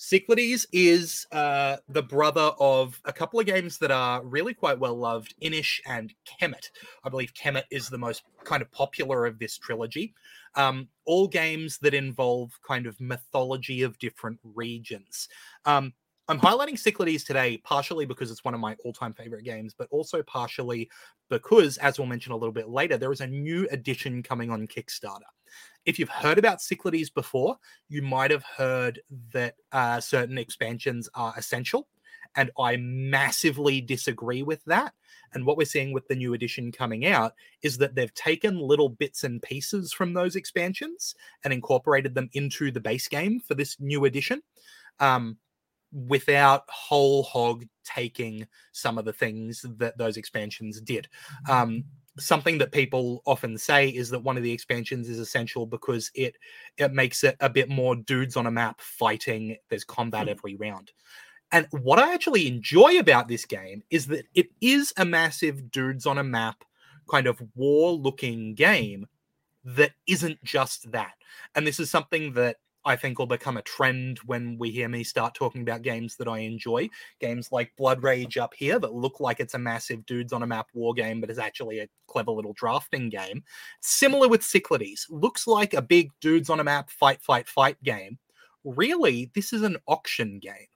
[0.00, 4.96] Cyclades is uh, the brother of a couple of games that are really quite well
[4.96, 6.70] loved, Inis and Kemet.
[7.04, 10.14] I believe Kemet is the most kind of popular of this trilogy.
[10.54, 15.28] Um, all games that involve kind of mythology of different regions.
[15.66, 15.92] Um,
[16.28, 20.22] I'm highlighting Cyclades today partially because it's one of my all-time favorite games, but also
[20.22, 20.88] partially
[21.28, 24.66] because, as we'll mention a little bit later, there is a new edition coming on
[24.66, 25.28] Kickstarter.
[25.84, 27.56] If you've heard about Cyclades before,
[27.88, 29.00] you might have heard
[29.32, 31.88] that uh, certain expansions are essential,
[32.36, 34.94] and I massively disagree with that.
[35.32, 38.88] And what we're seeing with the new edition coming out is that they've taken little
[38.88, 43.76] bits and pieces from those expansions and incorporated them into the base game for this
[43.80, 44.42] new edition.
[44.98, 45.38] Um,
[45.92, 51.08] without whole hog taking some of the things that those expansions did.
[51.48, 51.84] Um,
[52.18, 56.36] something that people often say is that one of the expansions is essential because it
[56.76, 59.56] it makes it a bit more dudes on a map fighting.
[59.68, 60.30] There's combat hmm.
[60.30, 60.92] every round.
[61.52, 66.06] And what I actually enjoy about this game is that it is a massive dudes
[66.06, 66.64] on a map
[67.10, 69.06] kind of war looking game
[69.64, 71.14] that isn't just that.
[71.54, 75.04] And this is something that I think will become a trend when we hear me
[75.04, 76.88] start talking about games that I enjoy.
[77.20, 80.46] Games like Blood Rage up here that look like it's a massive dudes on a
[80.46, 83.44] map war game, but is actually a clever little drafting game.
[83.80, 88.18] Similar with Cyclades, looks like a big dudes on a map fight, fight, fight game.
[88.64, 90.66] Really, this is an auction game.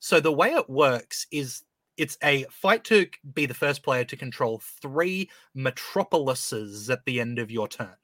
[0.00, 1.62] So the way it works is
[1.96, 7.38] it's a fight to be the first player to control three metropolises at the end
[7.38, 7.96] of your turn.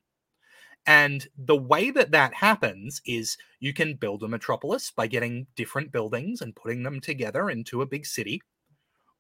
[0.87, 5.93] And the way that that happens is you can build a metropolis by getting different
[5.93, 8.43] buildings and putting them together into a big city,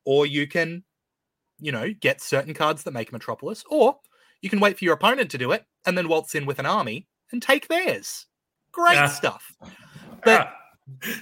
[0.05, 0.83] or you can,
[1.61, 3.97] you know, get certain cards that make metropolis, or
[4.41, 6.67] you can wait for your opponent to do it and then waltz in with an
[6.67, 8.27] army and take theirs.
[8.73, 9.07] Great yeah.
[9.07, 9.55] stuff.
[10.25, 10.53] But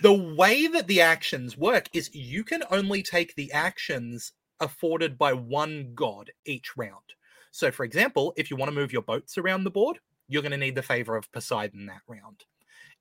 [0.03, 5.33] the way that the actions work is you can only take the actions afforded by
[5.33, 7.15] one god each round.
[7.51, 9.99] So, for example, if you want to move your boats around the board,
[10.31, 12.45] you're going to need the favor of Poseidon that round.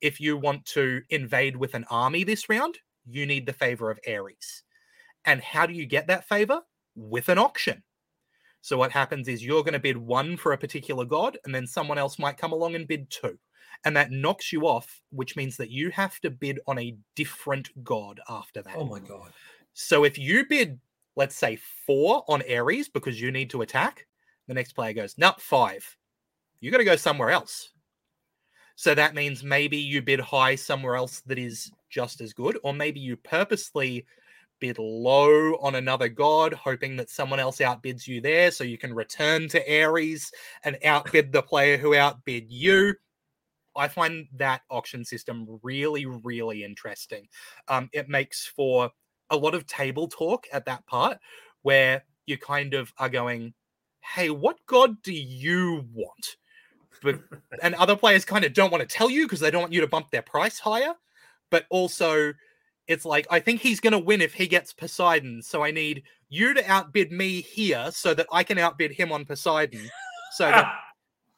[0.01, 3.99] If you want to invade with an army this round, you need the favor of
[4.07, 4.63] Ares.
[5.25, 6.61] And how do you get that favor?
[6.95, 7.83] With an auction.
[8.61, 11.67] So what happens is you're going to bid one for a particular god, and then
[11.67, 13.37] someone else might come along and bid two.
[13.85, 17.69] And that knocks you off, which means that you have to bid on a different
[17.83, 18.75] god after that.
[18.75, 19.31] Oh my god.
[19.73, 20.79] So if you bid,
[21.15, 24.07] let's say, four on Ares because you need to attack,
[24.47, 25.95] the next player goes, no, five.
[26.61, 27.69] You got to go somewhere else.
[28.75, 32.73] So that means maybe you bid high somewhere else that is just as good, or
[32.73, 34.05] maybe you purposely
[34.59, 38.93] bid low on another god, hoping that someone else outbids you there, so you can
[38.93, 40.31] return to Ares
[40.63, 42.93] and outbid the player who outbid you.
[43.75, 47.27] I find that auction system really, really interesting.
[47.67, 48.91] Um, it makes for
[49.29, 51.17] a lot of table talk at that part
[51.61, 53.53] where you kind of are going,
[54.01, 56.37] hey, what god do you want?
[57.01, 57.19] But
[57.61, 59.81] and other players kind of don't want to tell you because they don't want you
[59.81, 60.93] to bump their price higher.
[61.49, 62.33] But also,
[62.87, 65.41] it's like I think he's going to win if he gets Poseidon.
[65.41, 69.25] So I need you to outbid me here so that I can outbid him on
[69.25, 69.89] Poseidon.
[70.33, 70.73] So that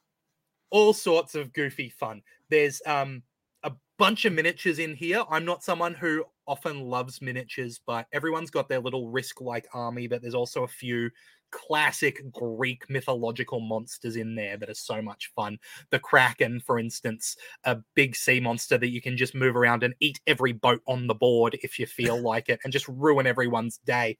[0.70, 2.22] all sorts of goofy fun.
[2.50, 3.22] There's um
[3.62, 5.24] a bunch of miniatures in here.
[5.30, 10.06] I'm not someone who often loves miniatures, but everyone's got their little risk like army.
[10.06, 11.10] But there's also a few
[11.52, 15.58] classic Greek mythological monsters in there that are so much fun.
[15.90, 19.94] The Kraken, for instance, a big sea monster that you can just move around and
[20.00, 23.78] eat every boat on the board if you feel like it and just ruin everyone's
[23.78, 24.18] day.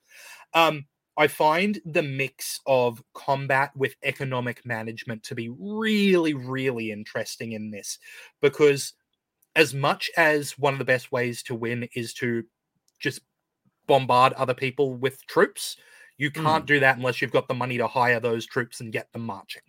[0.55, 0.85] Um,
[1.16, 7.71] I find the mix of combat with economic management to be really, really interesting in
[7.71, 7.99] this
[8.40, 8.95] because,
[9.55, 12.45] as much as one of the best ways to win is to
[12.99, 13.21] just
[13.87, 15.77] bombard other people with troops,
[16.23, 16.69] you can't mm.
[16.69, 19.63] do that unless you've got the money to hire those troops and get them marching.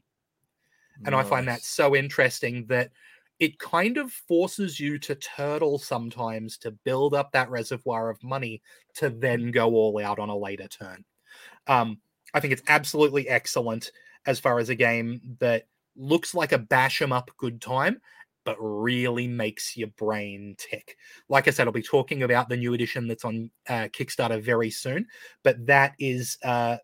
[0.98, 1.26] And nice.
[1.26, 2.92] I find that so interesting that
[3.40, 8.62] it kind of forces you to turtle sometimes to build up that reservoir of money
[8.94, 11.04] to then go all out on a later turn.
[11.66, 11.98] Um,
[12.36, 13.92] I think it's absolutely excellent
[14.28, 15.64] as far as a game that
[15.96, 18.00] looks like a bash bash 'em up good time
[18.46, 20.98] but really makes your brain tick.
[21.30, 24.70] Like I said, I'll be talking about the new edition that's on uh, Kickstarter very
[24.70, 25.08] soon,
[25.44, 26.78] but that is uh,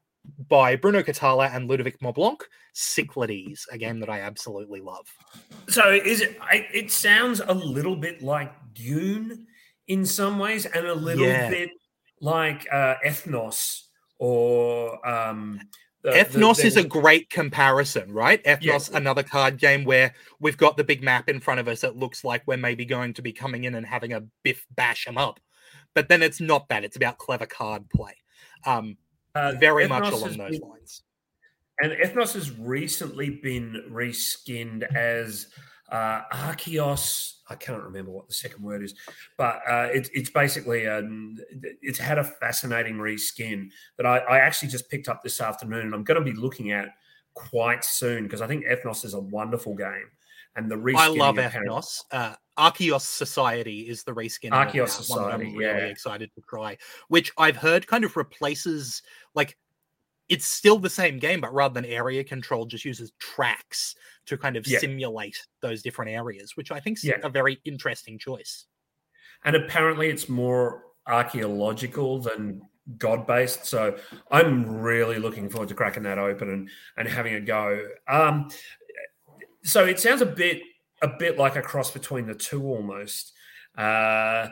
[0.48, 2.42] by Bruno Cathala and Ludovic Maublanc,
[2.74, 5.08] Cyclades, a game that I absolutely love.
[5.68, 6.38] So is it?
[6.52, 9.48] It sounds a little bit like Dune
[9.88, 11.50] in some ways, and a little yeah.
[11.50, 11.70] bit
[12.22, 13.84] like uh, Ethnos
[14.20, 15.60] or um,
[16.02, 18.44] the, Ethnos the, is a great comparison, right?
[18.44, 18.98] Ethnos, yeah.
[18.98, 21.84] another card game where we've got the big map in front of us.
[21.84, 25.06] It looks like we're maybe going to be coming in and having a biff bash
[25.06, 25.40] them up,
[25.94, 26.84] but then it's not that.
[26.84, 28.16] It's about clever card play.
[28.66, 28.98] Um,
[29.36, 31.04] uh, very Ethnos much along those been, lines.
[31.82, 35.48] And Ethnos has recently been reskinned as
[35.92, 37.36] uh, Archeos.
[37.50, 38.94] I can't remember what the second word is,
[39.38, 41.38] but uh, it, it's basically um,
[41.82, 45.96] it's had a fascinating reskin that I, I, actually just picked up this afternoon, and
[45.96, 46.90] I'm going to be looking at
[47.34, 50.10] quite soon because I think Ethnos is a wonderful game,
[50.56, 50.98] and the reskin.
[50.98, 52.04] I love Ethnos.
[52.12, 54.52] Uh, Archeos Society is the reskin.
[54.52, 55.86] Archeos Society, I'm really yeah.
[55.86, 59.02] excited to try, which I've heard kind of replaces
[59.34, 59.58] like
[60.30, 63.96] it's still the same game, but rather than area control, just uses tracks
[64.28, 64.80] to kind of yeah.
[64.80, 67.18] simulate those different areas, which I think is yeah.
[67.24, 68.66] a very interesting choice.
[69.44, 72.62] And apparently, it's more archaeological than
[72.98, 73.66] god based.
[73.66, 73.98] So
[74.32, 77.88] I'm really looking forward to cracking that open and and having a go.
[78.08, 78.50] Um,
[79.64, 80.62] so it sounds a bit
[81.02, 83.34] a bit like a cross between the two almost.
[83.78, 84.50] Uh,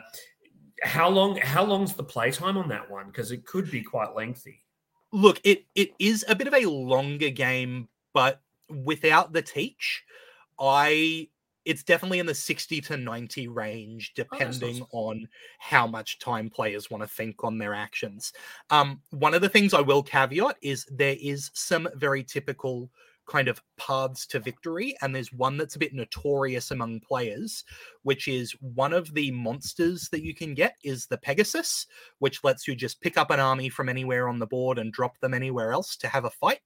[0.82, 3.06] how long how long's the playtime on that one?
[3.06, 4.64] Because it could be quite lengthy.
[5.12, 10.04] Look, it it is a bit of a longer game, but without the teach,
[10.58, 11.28] I
[11.68, 15.20] it's definitely in the 60 to 90 range oh, depending oh, awesome.
[15.20, 18.32] on how much time players want to think on their actions
[18.70, 22.90] um, one of the things i will caveat is there is some very typical
[23.28, 27.64] kind of paths to victory and there's one that's a bit notorious among players
[28.02, 31.86] which is one of the monsters that you can get is the pegasus
[32.18, 35.18] which lets you just pick up an army from anywhere on the board and drop
[35.20, 36.60] them anywhere else to have a fight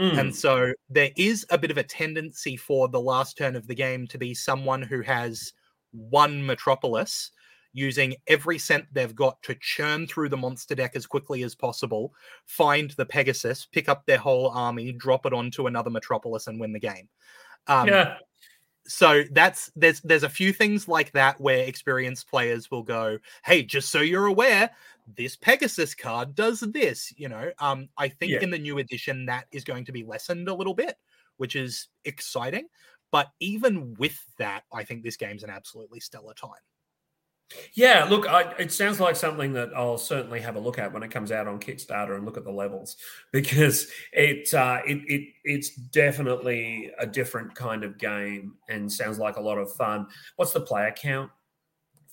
[0.00, 0.18] Mm.
[0.18, 3.74] And so there is a bit of a tendency for the last turn of the
[3.74, 5.52] game to be someone who has
[5.92, 7.30] one metropolis
[7.74, 12.14] using every cent they've got to churn through the monster deck as quickly as possible,
[12.46, 16.72] find the Pegasus, pick up their whole army, drop it onto another metropolis, and win
[16.72, 17.08] the game.
[17.66, 18.16] Um, yeah.
[18.86, 23.62] so that's there's there's a few things like that where experienced players will go, "Hey,
[23.62, 24.70] just so you're aware,
[25.16, 28.40] this Pegasus card does this." You know, um, I think Yeah.
[28.42, 30.96] in the new edition that is going to be lessened a little bit,
[31.38, 32.68] which is exciting.
[33.10, 36.60] But even with that, I think this game's an absolutely stellar time.
[37.74, 41.02] Yeah, look, I, it sounds like something that I'll certainly have a look at when
[41.02, 42.96] it comes out on Kickstarter and look at the levels
[43.32, 49.36] because it, uh, it it it's definitely a different kind of game and sounds like
[49.36, 50.06] a lot of fun.
[50.36, 51.30] What's the player count?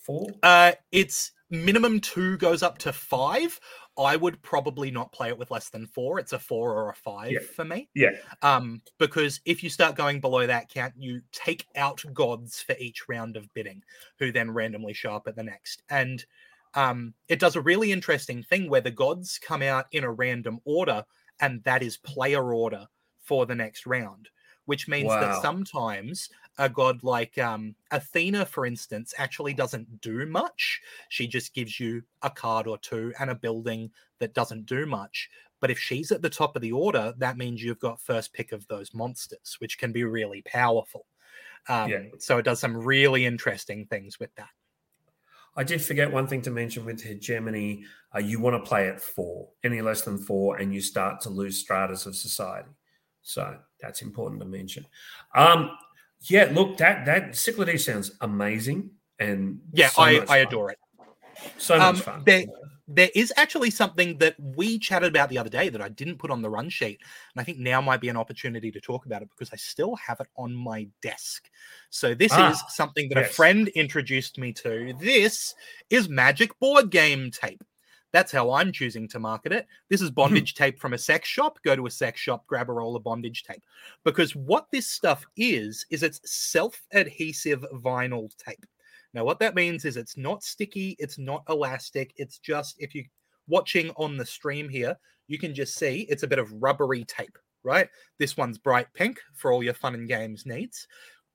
[0.02, 0.28] for?
[0.44, 3.60] Uh, it's minimum two goes up to five.
[3.98, 6.20] I would probably not play it with less than four.
[6.20, 7.40] It's a four or a five Yeah.
[7.40, 7.90] for me.
[7.94, 8.12] Yeah.
[8.42, 13.08] Um, because if you start going below that count, you take out gods for each
[13.10, 13.84] round of bidding,
[14.18, 15.84] who then randomly show up at the next.
[15.90, 16.26] And
[16.74, 20.62] um, it does a really interesting thing where the gods come out in a random
[20.64, 21.06] order,
[21.42, 22.88] and that is player order
[23.20, 24.30] for the next round,
[24.66, 25.20] which means Wow.
[25.20, 30.82] that sometimes a god like um, Athena, for instance, actually doesn't do much.
[31.10, 35.30] She just gives you a card or two and a building that doesn't do much.
[35.60, 38.52] But if she's at the top of the order, that means you've got first pick
[38.52, 41.06] of those monsters, which can be really powerful.
[41.70, 42.04] Um, Yeah.
[42.20, 44.50] So it does some really interesting things with that.
[45.56, 47.84] I did forget one thing to mention with hegemony.
[48.16, 51.30] Uh, you want to play at four, any less than four, and you start to
[51.30, 52.70] lose stratas of society.
[53.22, 54.86] So that's important to mention.
[55.36, 55.78] Um,
[56.24, 60.40] yeah, look, that that Cyclades sounds amazing, and Yeah, so I, I fun.
[60.40, 60.80] adore it.
[61.58, 62.24] So much Um, fun.
[62.26, 62.46] there-
[62.94, 66.30] There is actually something that we chatted about the other day that I didn't put
[66.30, 67.00] on the run sheet.
[67.34, 69.96] And I think now might be an opportunity to talk about it because I still
[69.96, 71.50] have it on my desk.
[71.90, 74.94] So this Ah, is something that a friend introduced me to.
[75.00, 75.56] This
[75.90, 77.64] is Magic board game tape.
[78.14, 79.68] That's how I'm choosing to market it.
[79.90, 80.16] This is mm-hmm.
[80.16, 81.60] bondage tape from a sex shop.
[81.64, 83.64] Go to a sex shop, grab a roll of bondage tape.
[84.04, 88.66] Because what this stuff is, is it's self adhesive vinyl tape.
[89.14, 92.14] Now, what that means is it's not sticky, it's not elastic.
[92.16, 93.06] It's just if you're
[93.48, 94.98] watching on the stream here,
[95.28, 97.90] you can just see it's a bit of rubbery tape, right?
[98.20, 100.88] This one's bright pink for all your fun and games needs.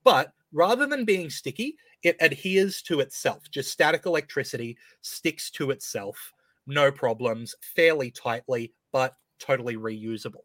[0.03, 3.49] But rather than being sticky, it adheres to itself.
[3.51, 6.33] Just static electricity sticks to itself,
[6.67, 10.43] no problems, fairly tightly, but totally reusable.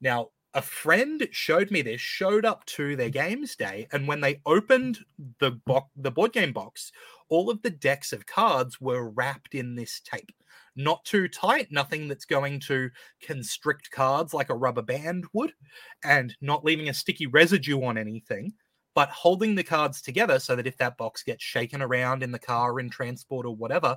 [0.00, 4.40] Now, a friend showed me this, showed up to their games day, and when they
[4.46, 4.98] opened
[5.38, 6.90] the box, the board game box,
[7.28, 10.32] all of the decks of cards were wrapped in this tape.
[10.74, 12.90] Not too tight, nothing that's going to
[13.22, 15.52] constrict cards like a rubber band would,
[16.02, 18.52] and not leaving a sticky residue on anything,
[18.94, 22.38] but holding the cards together so that if that box gets shaken around in the
[22.38, 23.96] car, in transport, or whatever,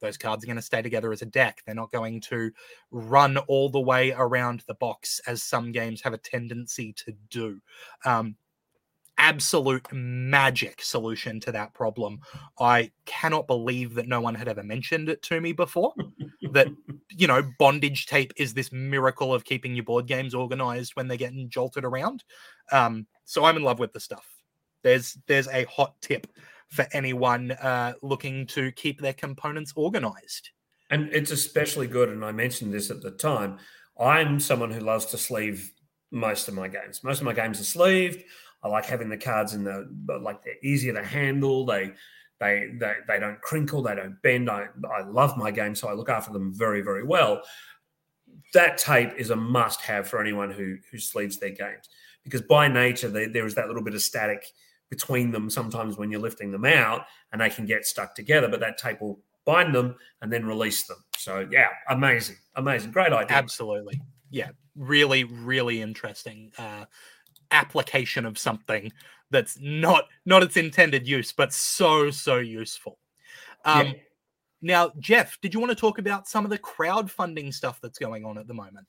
[0.00, 1.62] those cards are going to stay together as a deck.
[1.64, 2.50] They're not going to
[2.90, 7.60] run all the way around the box as some games have a tendency to do.
[8.04, 8.36] Um,
[9.18, 12.20] absolute magic solution to that problem.
[12.58, 15.92] I cannot believe that no one had ever mentioned it to me before.
[16.52, 16.68] that
[17.10, 21.16] you know, bondage tape is this miracle of keeping your board games organized when they're
[21.16, 22.24] getting jolted around.
[22.70, 24.26] Um, so I'm in love with the stuff.
[24.82, 26.28] There's there's a hot tip
[26.68, 30.50] for anyone uh, looking to keep their components organized.
[30.90, 33.58] And it's especially good, and I mentioned this at the time.
[33.98, 35.72] I'm someone who loves to sleeve
[36.10, 37.04] most of my games.
[37.04, 38.22] Most of my games are sleeved.
[38.62, 39.88] I like having the cards in the
[40.22, 41.66] like they're easier to handle.
[41.66, 41.92] They
[42.40, 44.50] they they, they don't crinkle, they don't bend.
[44.50, 47.42] I, I love my games, so I look after them very, very well.
[48.54, 51.88] That tape is a must have for anyone who who sleeves their games
[52.24, 54.46] because by nature they, there is that little bit of static
[54.90, 58.60] between them sometimes when you're lifting them out and they can get stuck together, but
[58.60, 60.98] that tape will bind them and then release them.
[61.16, 63.36] So yeah, amazing, amazing, great idea.
[63.36, 64.00] Absolutely.
[64.30, 64.50] Yeah.
[64.76, 66.84] Really, really interesting uh,
[67.50, 68.92] application of something
[69.30, 72.98] that's not not its intended use, but so, so useful.
[73.64, 73.92] Um, Yeah.
[74.60, 78.24] Now, Jeff, did you want to talk about some of the crowdfunding stuff that's going
[78.24, 78.88] on at the moment?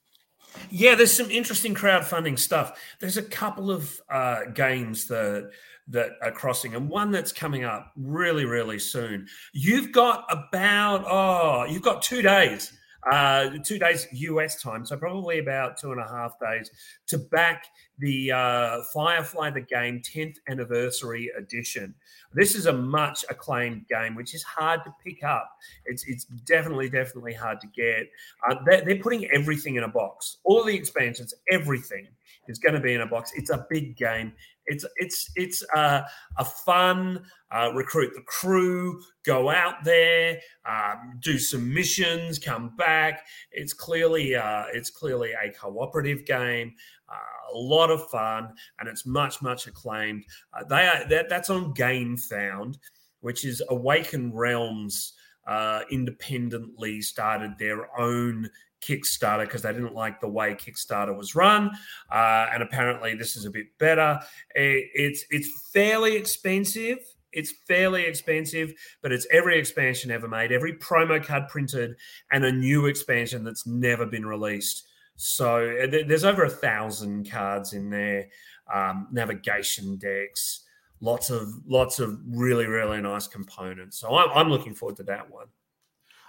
[0.72, 2.82] Yeah, there's some interesting crowdfunding stuff.
[3.00, 5.52] There's a couple of uh, games that
[5.90, 9.28] that are crossing, and one that's coming up really, really soon.
[9.54, 12.74] You've got about oh, you've got two days,
[13.12, 16.70] uh, two days US time, so probably about two and a half days
[17.08, 17.66] to back
[17.98, 21.94] the uh, Firefly the Game 10th anniversary edition.
[22.34, 25.50] This is a much acclaimed game, which is hard to pick up.
[25.86, 28.10] It's it's definitely definitely hard to get.
[28.48, 30.38] Uh, they're, they're putting everything in a box.
[30.44, 32.08] All the expansions, everything
[32.48, 33.32] is going to be in a box.
[33.36, 34.34] It's a big game.
[34.70, 36.04] It's it's it's uh,
[36.38, 43.26] a fun uh, recruit the crew, go out there, um, do some missions, come back.
[43.52, 46.74] It's clearly uh, it's clearly a cooperative game.
[47.10, 50.24] Uh, a lot of fun, and it's much much acclaimed.
[50.54, 52.78] Uh, they are that, that's on GameFound,
[53.22, 55.14] which is Awaken Realms.
[55.48, 58.48] Uh, independently started their own
[58.82, 61.72] Kickstarter because they didn't like the way Kickstarter was run,
[62.12, 64.20] uh, and apparently this is a bit better.
[64.56, 67.00] It, it's it's fairly expensive.
[67.32, 68.74] It's fairly expensive,
[69.04, 71.96] but it's every expansion ever made, every promo card printed,
[72.32, 74.88] and a new expansion that's never been released.
[75.16, 78.30] So uh, there's over a thousand cards in there,
[78.74, 80.66] um, navigation decks,
[81.02, 84.00] lots of lots of really really nice components.
[84.00, 85.48] So I'm, I'm looking forward to that one.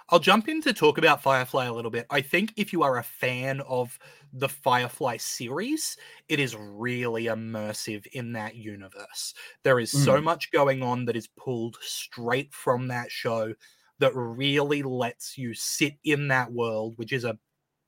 [0.09, 2.05] I'll jump in to talk about Firefly a little bit.
[2.09, 3.97] I think if you are a fan of
[4.33, 5.97] the Firefly series,
[6.27, 9.33] it is really immersive in that universe.
[9.63, 10.03] There is mm.
[10.03, 13.53] so much going on that is pulled straight from that show
[13.99, 17.37] that really lets you sit in that world, which is a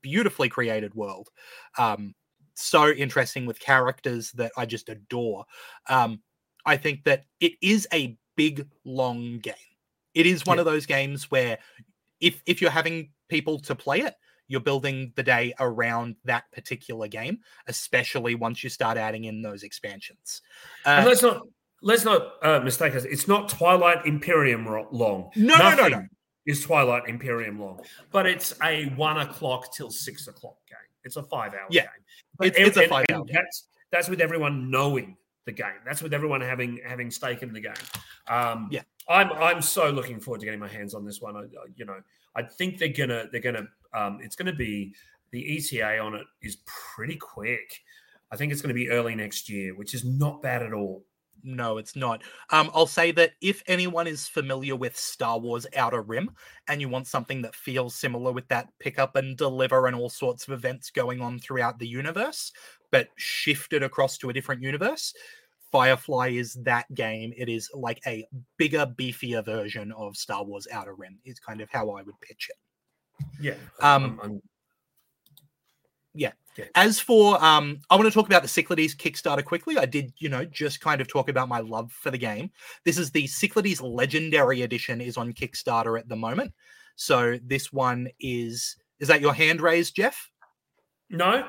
[0.02, 1.30] beautifully created world.
[1.78, 2.14] Um,
[2.54, 5.46] so interesting with characters that I just adore.
[5.90, 6.22] Um,
[6.66, 9.56] I think that it is a big, long game.
[10.14, 10.62] It is one yeah.
[10.62, 11.58] of those games where
[12.24, 14.16] if if you're having people to play it,
[14.48, 19.64] you're building the day around that particular game, especially once you start adding in those
[19.64, 20.42] expansions.
[20.86, 21.42] Uh, and let's not
[21.82, 23.04] let's not uh, mistake us.
[23.04, 25.30] It's not Twilight Imperium long.
[25.36, 26.08] No, Nothing no, no, no.
[26.46, 27.82] Is Twilight Imperium long?
[28.12, 30.78] But it's a one o'clock till six o'clock game.
[31.04, 32.48] It's a five hour yeah, game.
[32.48, 33.26] It's, it's a five hour.
[33.32, 35.80] That's that's with everyone knowing the game.
[35.86, 37.74] That's with everyone having having stake in the game.
[38.28, 41.36] Um, yeah, I'm I'm so looking forward to getting my hands on this one.
[41.36, 41.44] I,
[41.76, 41.98] you know,
[42.36, 44.94] I think they're gonna they're gonna um, it's gonna be
[45.34, 47.82] the ETA on it is pretty quick.
[48.32, 51.04] I think it's going to be early next year, which is not bad at all.
[51.44, 52.24] No, it's not.
[52.52, 56.32] Um, I'll say that if anyone is familiar with Star Wars Outer Rim
[56.70, 60.10] and you want something that feels similar with that pick up and deliver and all
[60.10, 62.54] sorts of events going on throughout the universe,
[62.94, 65.16] but shifted across to a different universe,
[65.72, 67.34] Firefly is that game.
[67.36, 68.28] It is like a
[68.58, 71.18] bigger, beefier version of Star Wars Outer Rim.
[71.26, 73.26] Is kind of how I would pitch it.
[73.42, 73.56] Yeah.
[73.82, 74.04] Um.
[74.04, 74.42] I'm, I'm...
[76.14, 76.34] Yeah.
[76.56, 76.66] yeah.
[76.76, 79.80] As for um, I want to talk about the Cyclades Kickstarter quickly.
[79.80, 82.52] I did, you know, just kind of talk about my love for the game.
[82.86, 86.54] This is the Cyclades Legendary Edition is on Kickstarter at the moment.
[86.96, 90.30] So this one is is that your hand raised, Jeff?
[91.10, 91.48] No.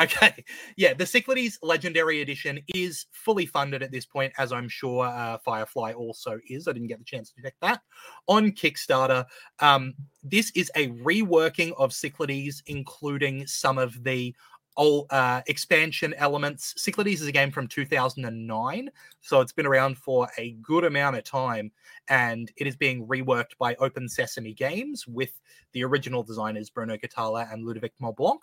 [0.00, 0.44] Okay.
[0.76, 5.38] Yeah, the Cyclades Legendary Edition is fully funded at this point, as I'm sure uh,
[5.38, 6.66] Firefly also is.
[6.66, 7.80] I didn't get the chance to check that
[8.26, 9.24] on Kickstarter.
[9.60, 14.34] Um, this is a reworking of Cyclades, including some of the
[14.76, 16.74] old uh, expansion elements.
[16.76, 21.24] Cyclades is a game from 2009, so it's been around for a good amount of
[21.24, 21.70] time,
[22.08, 25.40] and it is being reworked by Open Sesame Games with
[25.72, 28.40] the original designers Bruno Cathala and Ludovic Maublanc,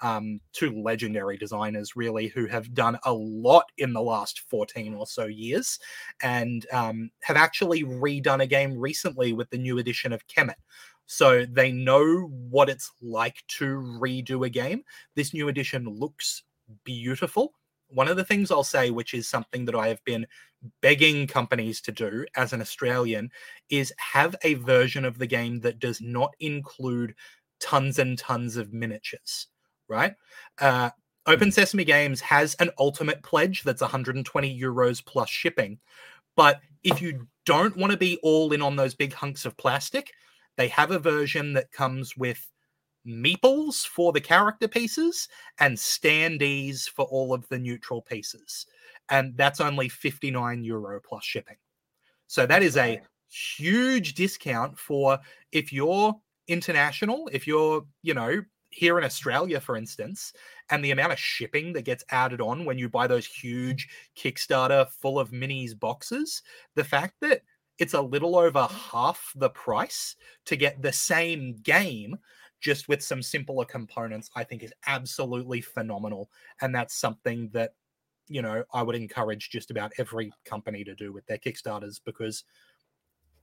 [0.00, 5.06] um, two legendary designers really who have done a lot in the last 14 or
[5.06, 5.78] so years,
[6.22, 10.54] and um, have actually redone a game recently with the new edition of Kemet.
[11.12, 14.82] So they know what it's like to redo a game.
[15.14, 16.42] This new edition looks
[16.84, 17.52] beautiful.
[17.88, 20.26] One of the things I'll say, which is something that I have been
[20.80, 23.30] begging companies to do as an Australian,
[23.68, 27.14] is have a version of the game that does not include
[27.60, 29.48] tons and tons of miniatures,
[29.88, 30.14] right?
[30.62, 30.88] Uh,
[31.26, 35.78] Open Sesame Games has an ultimate pledge that's 120 euros plus shipping.
[36.36, 40.10] But if you don't want to be all in on those big hunks of plastic,
[40.56, 42.50] they have a version that comes with
[43.06, 45.28] meeples for the character pieces
[45.58, 48.66] and standees for all of the neutral pieces.
[49.08, 51.56] And that's only 59 euro plus shipping.
[52.28, 55.18] So that is a huge discount for
[55.50, 56.14] if you're
[56.48, 60.32] international, if you're, you know, here in Australia, for instance,
[60.70, 64.88] and the amount of shipping that gets added on when you buy those huge Kickstarter
[64.88, 66.42] full of minis boxes,
[66.74, 67.42] the fact that
[67.78, 70.16] it's a little over half the price
[70.46, 72.16] to get the same game
[72.60, 76.30] just with some simpler components i think is absolutely phenomenal.
[76.60, 77.74] And that's something that
[78.28, 82.44] you know i would encourage just about every company to do with their kickstarters because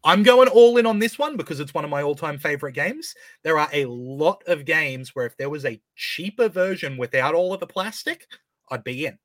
[0.05, 3.13] i'm going all in on this one because it's one of my all-time favorite games.
[3.43, 7.53] There are a lot of games where if there was a cheaper version without all
[7.53, 8.25] of the plastic
[8.71, 9.17] i'd be in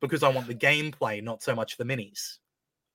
[0.00, 2.38] because i want the gameplay not so much the minis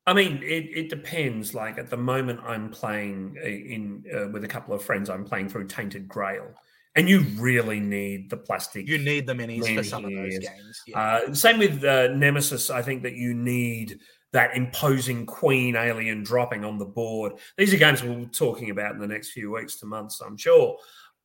[0.08, 1.54] I mean, it, it depends.
[1.54, 5.10] Like at the moment, I'm playing uh, in uh, with a couple of friends.
[5.10, 6.48] I'm playing through Tainted Grail,
[6.96, 8.88] and you really need the plastic.
[8.88, 10.82] You need the minis for some of those games.
[10.88, 11.00] Yeah.
[11.00, 12.70] Uh, same with uh, Nemesis.
[12.70, 14.00] I think that you need
[14.32, 17.34] that imposing queen alien dropping on the board.
[17.58, 20.38] These are games we'll be talking about in the next few weeks to months, I'm
[20.38, 20.78] sure.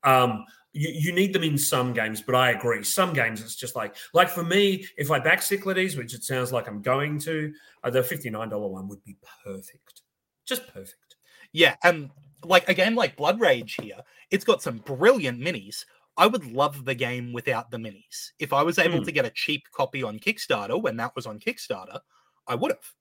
[0.05, 2.83] Um, you, you, need them in some games, but I agree.
[2.83, 6.53] Some games it's just like, like for me, if I back Cyclades, which it sounds
[6.53, 7.53] like I'm going to,
[7.85, 10.03] uh, the $59 one would be perfect.
[10.45, 11.16] Just perfect.
[11.53, 11.77] Yeah.
[11.83, 12.11] And
[12.45, 13.99] like a game like Blood Rage here,
[14.31, 15.85] it's got some brilliant minis.
[16.16, 18.33] I would love the game without the minis.
[18.39, 19.05] If I was able mm.
[19.05, 22.01] to get a cheap copy on Kickstarter when that was on Kickstarter,
[22.47, 22.93] I would have.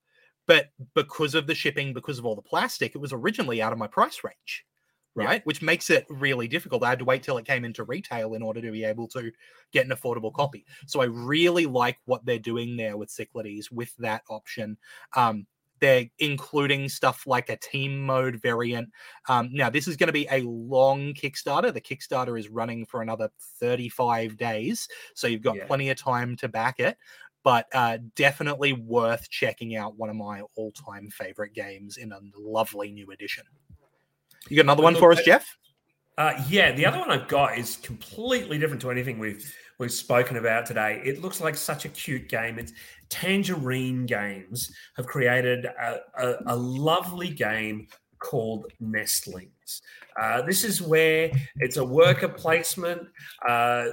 [0.48, 3.80] But because of the shipping, because of all the plastic, it was originally out of
[3.80, 4.66] my price range,
[5.16, 5.40] right?
[5.40, 5.44] Yeah.
[5.44, 6.84] Which makes it really difficult.
[6.84, 9.32] I had to wait till it came into retail in order to be able to
[9.72, 10.66] get an affordable copy.
[10.88, 14.78] So I really like what they're doing there with Cyclades with that option.
[15.16, 15.48] Um,
[15.80, 18.90] they're including stuff like a team mode variant.
[19.28, 21.74] Um, now, this is going to be a long Kickstarter.
[21.74, 24.88] The Kickstarter is running for another 35 days.
[25.16, 25.66] So you've got yeah.
[25.66, 26.98] plenty of time to back it
[27.44, 29.98] but uh, definitely worth checking out.
[29.98, 33.44] One of my all-time favorite games in a lovely new edition.
[34.50, 35.58] You got another one for us, Jeff?
[36.18, 40.38] Uh, yeah, the other one I've got is completely different to anything we've we've spoken
[40.38, 41.02] about today.
[41.04, 42.60] It looks like such a cute game.
[42.60, 42.74] It's
[43.10, 47.88] Tangerine Games have created a, a, a lovely game
[48.20, 49.82] called Nestlings.
[50.22, 53.02] Uh, this is where it's a worker placement,
[53.48, 53.86] uh,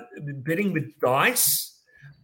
[0.43, 1.79] bidding with dice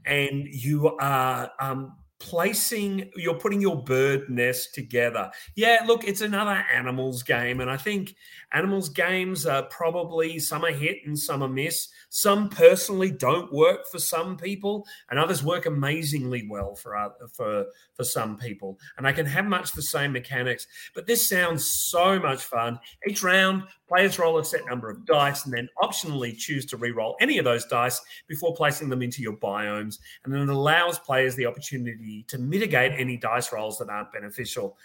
[0.06, 5.30] and you are um, placing you're putting your bird nest together.
[5.56, 8.14] Yeah look it's another animals game and i think
[8.52, 11.88] animals games are probably some are hit and some are miss.
[12.10, 16.94] Some personally don't work for some people and others work amazingly well for
[17.32, 20.66] for for some people and they can have much the same mechanics.
[20.94, 22.78] But this sounds so much fun.
[23.08, 27.16] Each round players roll a set number of dice and then optionally choose to re-roll
[27.20, 31.34] any of those dice before placing them into your biomes and then it allows players
[31.36, 34.76] the opportunity to mitigate any dice rolls that aren't beneficial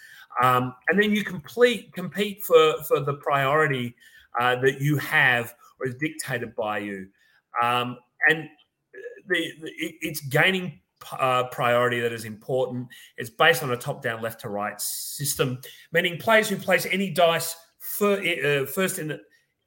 [0.42, 3.96] um, and then you complete compete for for the priority
[4.40, 7.08] uh, that you have or is dictated by you
[7.62, 7.98] um,
[8.28, 8.48] and
[9.28, 10.80] the, the, it's gaining
[11.18, 12.88] uh, priority that is important.
[13.18, 15.60] It's based on a top-down, left-to-right system,
[15.92, 17.56] meaning players who place any dice
[18.02, 19.20] uh, first in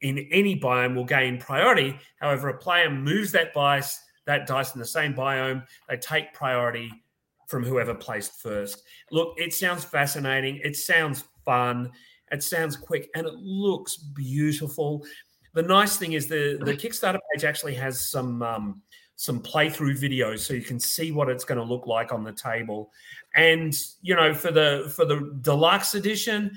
[0.03, 1.97] in any biome will gain priority.
[2.21, 6.91] However, a player moves that dice that dice in the same biome, they take priority
[7.53, 8.83] from whoever placed first.
[9.13, 10.59] Look, it sounds fascinating.
[10.65, 11.93] It sounds fun.
[12.33, 15.05] It sounds quick, and it looks beautiful.
[15.53, 18.83] The nice thing is the the Kickstarter page actually has some um,
[19.17, 22.33] some playthrough videos, so you can see what it's going to look like on the
[22.33, 22.91] table.
[23.37, 26.57] And you know, for the for the deluxe edition,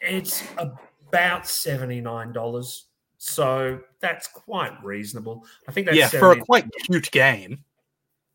[0.00, 2.86] it's about seventy nine dollars.
[3.18, 5.44] So that's quite reasonable.
[5.66, 7.64] I think that's yeah for a quite cute game.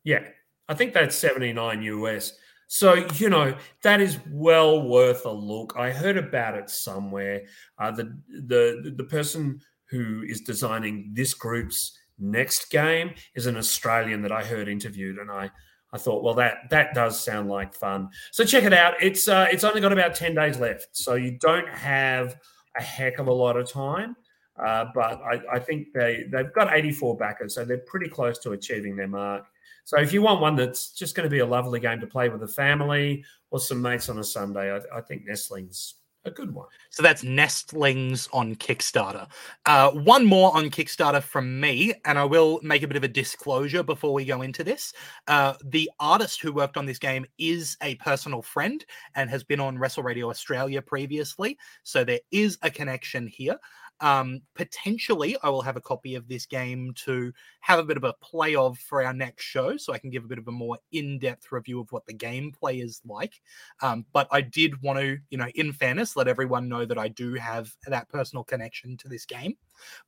[0.04, 0.24] Yeah,
[0.72, 2.32] I think that's seventy nine US.
[2.66, 5.74] So you know that is well worth a look.
[5.76, 7.42] I heard about it somewhere.
[7.78, 9.60] Uh, the the the person
[9.90, 15.30] who is designing this group's next game is an Australian that I heard interviewed, and
[15.30, 15.50] I
[15.92, 18.08] I thought, well, that that does sound like fun.
[18.30, 18.94] So check it out.
[19.02, 22.36] It's uh, it's only got about ten days left, so you don't have
[22.78, 24.16] a heck of a lot of time.
[24.56, 28.52] Uh, but I, I think they they've got 84 backers, so they're pretty close to
[28.52, 29.44] achieving their mark.
[29.84, 32.28] So if you want one that's just going to be a lovely game to play
[32.28, 36.54] with a family or some mates on a Sunday, I, I think Nestlings a good
[36.54, 36.66] one.
[36.90, 39.28] So that's Nestlings on Kickstarter.
[39.66, 43.08] Uh, one more on Kickstarter from me, and I will make a bit of a
[43.08, 44.92] disclosure before we go into this.
[45.26, 49.60] Uh, the artist who worked on this game is a personal friend and has been
[49.60, 53.58] on Wrestle Radio Australia previously, so there is a connection here.
[54.02, 58.04] Um, potentially, I will have a copy of this game to have a bit of
[58.04, 60.52] a play of for our next show, so I can give a bit of a
[60.52, 63.40] more in-depth review of what the gameplay is like.
[63.80, 67.08] Um, but I did want to, you know, in fairness, let everyone know that I
[67.08, 69.56] do have that personal connection to this game.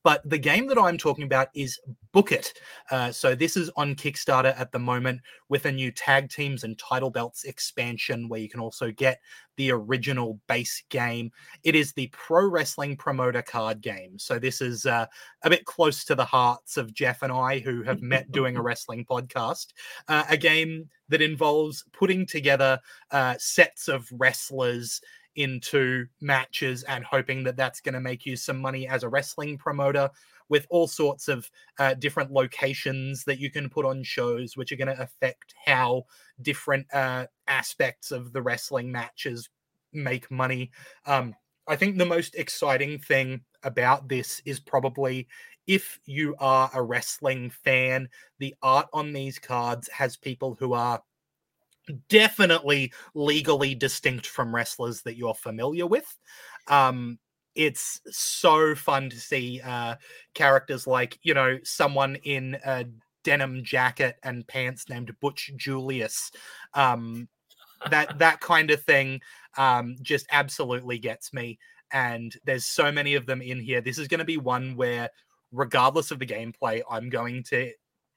[0.03, 1.79] But the game that I'm talking about is
[2.13, 2.53] Book It.
[2.91, 6.79] Uh, so this is on Kickstarter at the moment with a new tag teams and
[6.79, 9.21] title belts expansion where you can also get
[9.57, 11.31] the original base game.
[11.63, 14.19] It is the pro wrestling promoter card game.
[14.19, 15.07] So this is uh,
[15.43, 18.63] a bit close to the hearts of Jeff and I, who have met doing a
[18.65, 19.69] wrestling podcast.
[20.09, 25.01] Uh, a game that involves putting together uh, sets of wrestlers
[25.37, 29.59] into matches and hoping that that's going to make you some money as a wrestling
[29.59, 30.11] promoter
[30.49, 34.77] with all sorts of uh, different locations that you can put on shows, which are
[34.77, 36.05] going to affect how
[36.43, 39.49] different uh, aspects of the wrestling matches
[39.93, 40.71] make money.
[41.07, 41.35] Um,
[41.67, 45.27] I think the most exciting thing about this is probably
[45.67, 48.09] if you are a wrestling fan,
[48.39, 51.03] the art on these cards has people who are
[52.09, 56.17] definitely legally distinct from wrestlers that you're familiar with.
[56.69, 57.19] Um,
[57.55, 59.97] it's so fun to see uh,
[60.35, 62.85] characters like, you know, someone in a
[63.23, 66.31] denim jacket and pants named Butch Julius.
[66.75, 67.29] Um,
[67.91, 69.21] that that kind of thing
[69.57, 71.59] um, just absolutely gets me.
[71.93, 73.81] And there's so many of them in here.
[73.81, 75.11] This is going to be one where,
[75.53, 77.71] regardless of the gameplay, I'm going to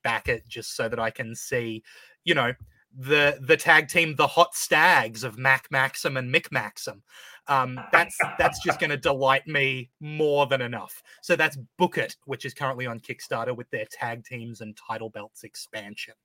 [0.03, 1.83] back it just so that I can see,
[2.23, 2.53] you know,
[2.97, 7.03] the the tag team, the Hot Stags of Mac Maxim and Mick Maxim.
[7.47, 11.01] Um, that's that's just going to delight me more than enough.
[11.21, 15.09] So that's Book It, which is currently on Kickstarter with their tag teams and title
[15.09, 16.15] belts expansion.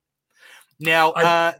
[0.79, 1.53] Now, uh,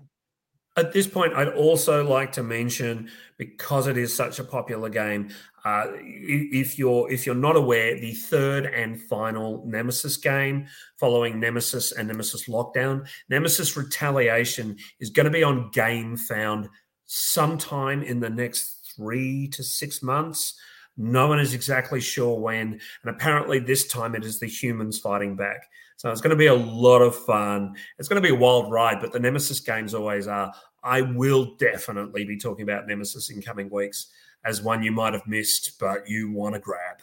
[0.76, 5.30] at this point, I'd also like to mention because it is such a popular game.
[5.66, 10.68] Uh, if you're if you're not aware, the third and final Nemesis game,
[11.00, 16.68] following Nemesis and Nemesis Lockdown, Nemesis Retaliation is going to be on GameFound
[17.06, 20.56] sometime in the next three to six months.
[20.98, 25.36] No one is exactly sure when, and apparently this time it is the humans fighting
[25.36, 25.66] back.
[25.96, 27.76] So it's going to be a lot of fun.
[27.98, 30.52] It's going to be a wild ride, but the Nemesis games always are.
[30.84, 34.08] I will definitely be talking about Nemesis in coming weeks
[34.46, 36.98] as one you might have missed, but you want to grab.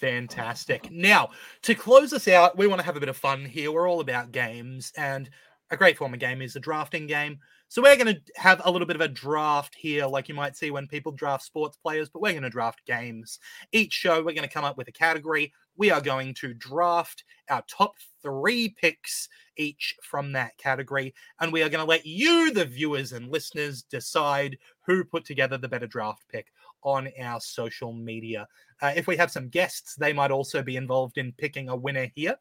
[0.00, 0.90] Fantastic.
[0.90, 1.30] Now,
[1.62, 3.72] to close us out, we want to have a bit of fun here.
[3.72, 5.30] We're all about games, and
[5.70, 7.38] a great form of game is a drafting game.
[7.68, 10.56] So we're going to have a little bit of a draft here, like you might
[10.56, 13.40] see when people draft sports players, but we're going to draft games.
[13.72, 15.52] Each show, we're going to come up with a category.
[15.76, 21.12] We are going to draft our top three picks each from that category.
[21.40, 25.58] And we are going to let you, the viewers and listeners, decide who put together
[25.58, 26.46] the better draft pick
[26.82, 28.46] on our social media.
[28.80, 32.10] Uh, if we have some guests, they might also be involved in picking a winner
[32.14, 32.36] here.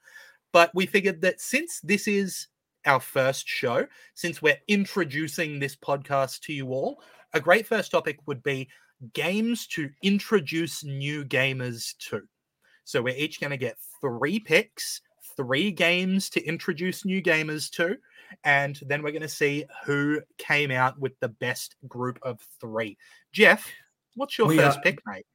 [0.51, 2.47] But we figured that since this is
[2.85, 7.01] our first show, since we're introducing this podcast to you all,
[7.33, 8.69] a great first topic would be
[9.13, 12.21] games to introduce new gamers to.
[12.85, 15.01] So we're each going to get three picks,
[15.35, 17.97] three games to introduce new gamers to,
[18.43, 22.97] and then we're going to see who came out with the best group of three.
[23.31, 23.67] Jeff,
[24.15, 25.25] what's your we first are, pick, mate?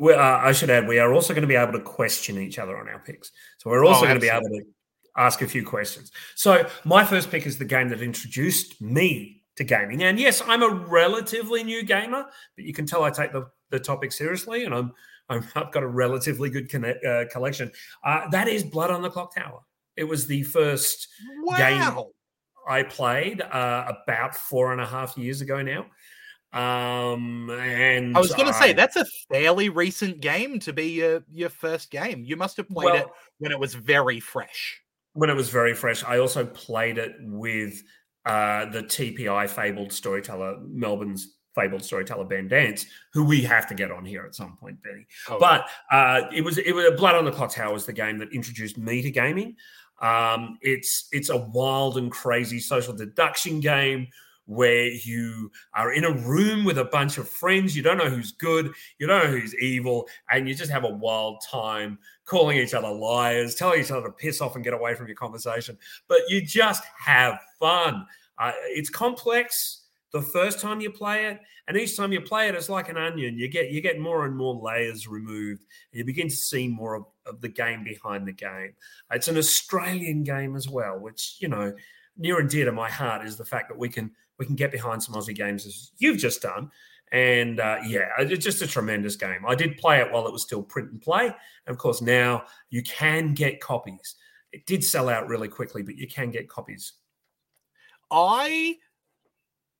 [0.00, 2.58] We, uh, I should add, we are also going to be able to question each
[2.58, 3.30] other on our picks.
[3.58, 4.62] So we're also oh, going to be able to
[5.16, 6.12] ask a few questions.
[6.34, 10.02] So my first pick is the game that introduced me to gaming.
[10.02, 13.80] And yes, I'm a relatively new gamer, but you can tell I take the, the
[13.80, 14.92] topic seriously and I'm,
[15.28, 17.72] i have got a relatively good connect, uh, collection.
[18.04, 19.60] Uh, that is Blood on the Clock Tower.
[19.96, 21.08] It was the first
[21.42, 21.56] wow.
[21.56, 22.04] game
[22.68, 25.86] I played uh, about four and a half years ago now.
[26.52, 31.22] Um, and I was going to say that's a fairly recent game to be your
[31.30, 32.24] your first game.
[32.24, 33.06] You must have played well, it
[33.38, 34.80] when it was very fresh
[35.16, 36.04] when it was very fresh.
[36.04, 37.82] I also played it with
[38.24, 43.90] uh, the TPI Fabled Storyteller, Melbourne's Fabled Storyteller Ben Dance, who we have to get
[43.90, 45.06] on here at some point, Benny.
[45.28, 45.38] Oh.
[45.40, 48.76] But uh, it was it was Blood on the Clocktower was the game that introduced
[48.76, 49.56] me to gaming.
[50.02, 54.08] Um, it's it's a wild and crazy social deduction game
[54.46, 57.76] where you are in a room with a bunch of friends.
[57.76, 60.88] You don't know who's good, you don't know who's evil, and you just have a
[60.88, 64.94] wild time calling each other liars, telling each other to piss off and get away
[64.94, 65.76] from your conversation.
[66.08, 68.06] But you just have fun.
[68.38, 69.82] Uh, it's complex
[70.12, 72.96] the first time you play it, and each time you play it, it's like an
[72.96, 73.36] onion.
[73.36, 76.94] You get you get more and more layers removed, and you begin to see more
[76.94, 78.72] of, of the game behind the game.
[79.10, 81.74] It's an Australian game as well, which you know
[82.16, 84.72] near and dear to my heart is the fact that we can we can get
[84.72, 86.70] behind some Aussie games as you've just done.
[87.12, 89.46] And uh, yeah, it's just a tremendous game.
[89.46, 91.26] I did play it while it was still print and play.
[91.26, 91.34] And
[91.74, 94.16] of course, now you can get copies.
[94.52, 96.94] It did sell out really quickly, but you can get copies.
[98.10, 98.76] I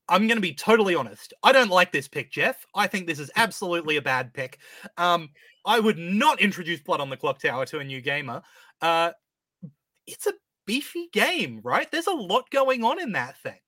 [0.09, 1.35] I'm going to be totally honest.
[1.43, 2.65] I don't like this pick, Jeff.
[2.75, 4.59] I think this is absolutely a bad pick.
[4.97, 5.31] Um,
[5.65, 8.43] I would not introduce Blood on the Clock Tower to a new gamer.
[8.81, 9.11] Uh,
[10.07, 10.35] it's a
[10.65, 11.91] beefy game, right?
[11.91, 13.59] There's a lot going on in that thing.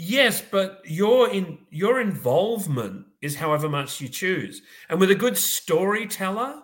[0.00, 4.62] Yes, but your in your involvement is however much you choose.
[4.88, 6.62] And with a good storyteller,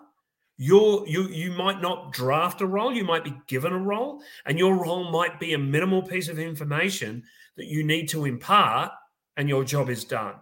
[0.56, 4.56] you're, you you might not draft a role, you might be given a role, and
[4.56, 7.24] your role might be a minimal piece of information
[7.56, 8.92] that you need to impart,
[9.36, 10.36] and your job is done.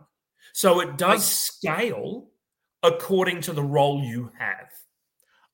[0.52, 2.28] So it does scale
[2.82, 4.68] according to the role you have.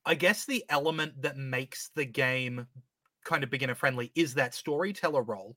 [0.05, 2.67] I guess the element that makes the game
[3.23, 5.55] kind of beginner friendly is that storyteller role.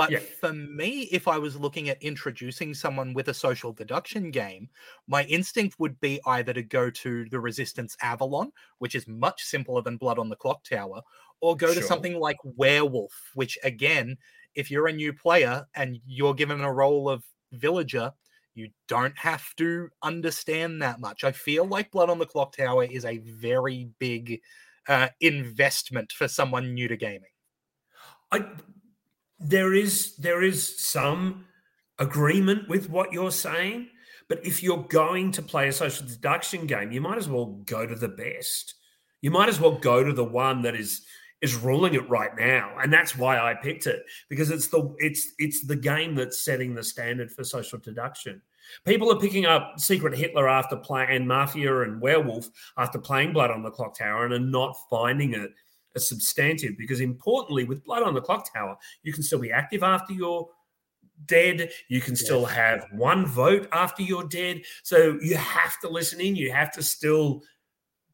[0.00, 0.20] But Yeah.
[0.40, 4.70] for me, if I was looking at introducing someone with a social deduction game,
[5.06, 9.82] my instinct would be either to go to the Resistance Avalon, which is much simpler
[9.82, 11.02] than Blood on the Clock Tower,
[11.42, 14.16] or go to something like Werewolf, which again,
[14.54, 17.22] if you're a new player and you're given a role of
[17.52, 18.10] villager,
[18.54, 21.24] you don't have to understand that much.
[21.24, 24.40] I feel like Blood on the Clock Tower is a very big
[24.88, 27.32] uh, investment for someone new to gaming.
[28.32, 28.46] I
[29.40, 31.46] there is there is some
[31.98, 33.88] agreement with what you're saying,
[34.28, 37.86] but if you're going to play a social deduction game, you might as well go
[37.86, 38.74] to the best.
[39.22, 41.02] You might as well go to the one that is
[41.40, 45.32] is ruling it right now, and that's why I picked it because it's the it's
[45.38, 48.42] it's the game that's setting the standard for social deduction.
[48.84, 53.50] People are picking up Secret Hitler after playing and Mafia and Werewolf after playing Blood
[53.50, 55.50] on the Clock Tower and are not finding it
[55.96, 59.82] as substantive because importantly with Blood on the Clock Tower, you can still be active
[59.82, 60.48] after you're
[61.26, 61.70] dead.
[61.88, 64.62] You can still have one vote after you're dead.
[64.82, 66.36] So you have to listen in.
[66.36, 67.42] You have to still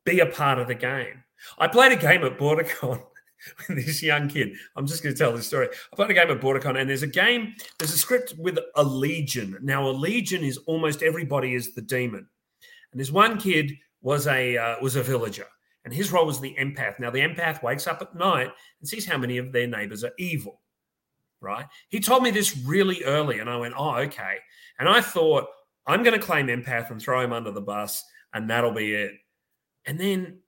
[0.04, 1.22] be a part of the game.
[1.58, 3.02] I played a game at BorderCon
[3.68, 4.52] with this young kid.
[4.74, 5.68] I'm just going to tell this story.
[5.92, 8.82] I played a game at BorderCon, and there's a game, there's a script with a
[8.82, 9.58] legion.
[9.62, 12.26] Now, a legion is almost everybody is the demon.
[12.92, 15.46] And this one kid was a uh, was a villager,
[15.87, 16.99] and his role was the empath.
[16.99, 20.12] Now, the empath wakes up at night and sees how many of their neighbors are
[20.18, 20.61] evil.
[21.41, 21.64] Right?
[21.89, 24.39] He told me this really early, and I went, "Oh, okay."
[24.80, 25.47] And I thought,
[25.87, 28.03] I'm going to claim empath and throw him under the bus,
[28.34, 29.12] and that'll be it.
[29.87, 30.41] And then,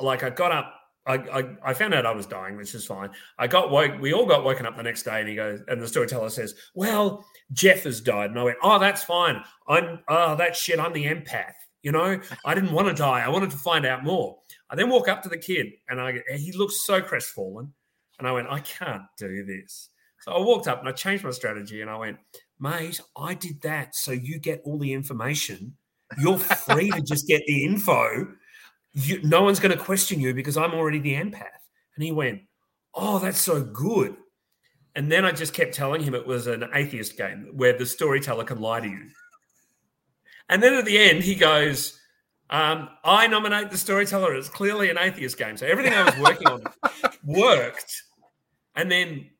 [0.00, 0.74] like, I got up.
[1.06, 3.10] I, I, I found out I was dying, which is fine.
[3.38, 4.00] I got woke.
[4.00, 6.54] We all got woken up the next day, and he goes, and the storyteller says,
[6.74, 9.42] "Well, Jeff has died," and I went, "Oh, that's fine.
[9.68, 10.80] I'm oh that shit.
[10.80, 11.54] I'm the empath.
[11.82, 13.20] You know, I didn't want to die.
[13.20, 14.41] I wanted to find out more."
[14.72, 17.72] I then walk up to the kid, and I he looks so crestfallen,
[18.18, 19.90] and I went, "I can't do this."
[20.22, 22.18] So I walked up and I changed my strategy, and I went,
[22.58, 25.76] "Mate, I did that, so you get all the information.
[26.18, 28.26] You're free to just get the info."
[28.94, 31.48] you, no one's going to question you because I'm already the empath.
[31.96, 32.42] And he went,
[32.94, 34.16] Oh, that's so good.
[34.94, 38.44] And then I just kept telling him it was an atheist game where the storyteller
[38.44, 39.08] can lie to you.
[40.50, 41.98] And then at the end, he goes,
[42.52, 45.56] um, I nominate the storyteller as clearly an atheist game.
[45.56, 46.62] So everything I was working on
[47.24, 48.02] worked.
[48.76, 49.30] And then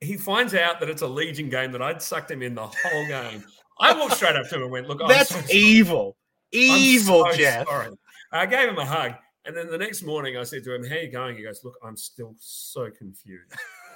[0.00, 3.06] he finds out that it's a Legion game that I'd sucked him in the whole
[3.06, 3.44] game.
[3.80, 6.16] I walked straight up to him and went, Look, I'm That's so evil.
[6.50, 7.68] Evil, so Jeff.
[7.68, 7.90] sorry.
[8.32, 9.12] I gave him a hug.
[9.44, 11.36] And then the next morning I said to him, How you going?
[11.36, 13.52] He goes, Look, I'm still so confused.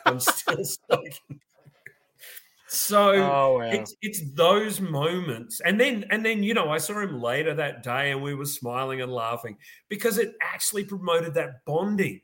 [0.06, 1.42] I'm still so confused.
[2.72, 3.70] So Oh, wow.
[3.70, 5.60] it's it's those moments.
[5.60, 8.46] And then and then, you know, I saw him later that day and we were
[8.46, 9.58] smiling and laughing
[9.90, 12.22] because it actually promoted that bonding.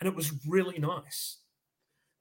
[0.00, 1.38] And it was really nice.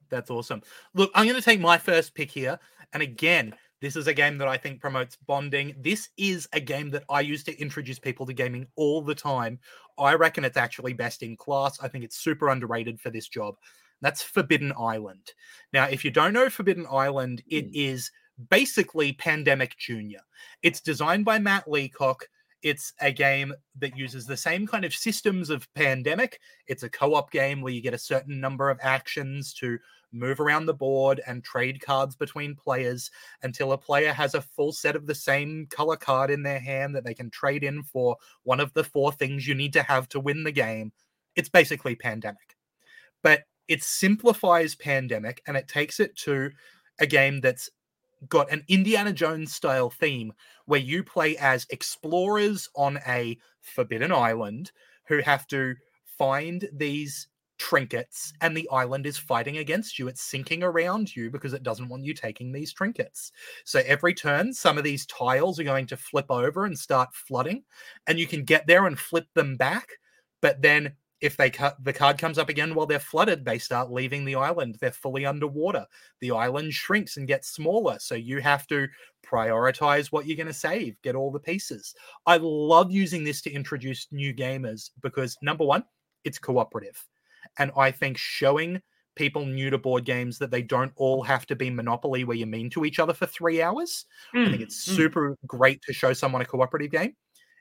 [0.10, 0.62] That's awesome.
[0.94, 2.60] Look, I'm going to take my first pick here.
[2.94, 5.74] And again, this is a game that I think promotes bonding.
[5.80, 9.60] This is a game that I use to introduce people to gaming all the time.
[9.98, 11.82] I reckon it's actually best in class.
[11.82, 13.56] I think it's super underrated for this job.
[14.04, 15.34] That's Forbidden Island.
[15.72, 17.72] Now, if you don't know Forbidden Island, it Hmm.
[17.74, 18.12] is
[18.50, 20.22] basically Pandemic Junior.
[20.62, 22.28] It's designed by Matt Leacock.
[22.62, 26.40] It's a game that uses the same kind of systems of Pandemic.
[26.68, 29.80] It's a co op game where you get a certain number of actions to
[30.12, 33.10] move around the board and trade cards between players
[33.42, 36.96] until a player has a full set of the same color card in their hand
[36.96, 40.08] that they can trade in for one of the four things you need to have
[40.10, 40.92] to win the game.
[41.36, 42.58] It's basically Pandemic.
[43.24, 46.52] But it simplifies Pandemic and it takes it to
[47.00, 47.70] a game that's
[48.30, 50.34] got an Indiana Jones style theme
[50.66, 54.72] where you play as explorers on a forbidden island
[55.08, 55.76] who have to
[56.18, 60.08] find these trinkets and the island is fighting against you.
[60.08, 63.32] It's sinking around you because it doesn't want you taking these trinkets.
[63.64, 67.64] So every turn, some of these tiles are going to flip over and start flooding,
[68.08, 69.88] and you can get there and flip them back.
[70.42, 70.94] But then
[71.24, 74.36] if they cut the card comes up again while they're flooded, they start leaving the
[74.36, 74.78] island.
[74.82, 75.88] They're fully underwater.
[76.20, 77.98] The island shrinks and gets smaller.
[78.00, 78.88] So you have to
[79.26, 81.96] prioritize what you're going to save, get all the pieces.
[82.26, 85.86] I love using this to introduce new gamers because number one,
[86.26, 87.08] it's cooperative.
[87.58, 88.82] And I think showing
[89.16, 92.48] people new to board games that they don't all have to be Monopoly where you're
[92.48, 94.06] mean to each other for three hours.
[94.46, 94.96] I think it's Mm.
[94.96, 97.16] super great to show someone a cooperative game.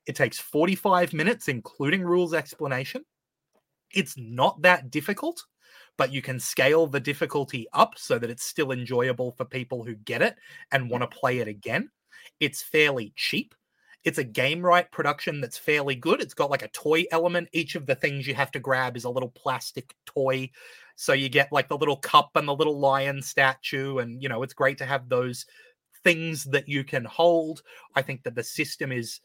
[0.06, 3.04] It takes 45 minutes, including rules explanation.
[3.94, 5.44] It's not that difficult,
[5.96, 9.94] but you can scale the difficulty up so that it's still enjoyable for people who
[9.94, 10.36] get it
[10.70, 11.18] and want to mm-hmm.
[11.18, 11.90] play it again.
[12.40, 13.54] It's fairly cheap.
[14.04, 16.20] It's a Gamewright production that's fairly good.
[16.20, 17.48] It's got like a toy element.
[17.52, 20.50] Each of the things you have to grab is a little plastic toy.
[20.96, 24.42] So you get like the little cup and the little lion statue, and you know
[24.42, 25.46] it's great to have those
[26.02, 27.62] things that you can hold.
[27.94, 29.20] I think that the system is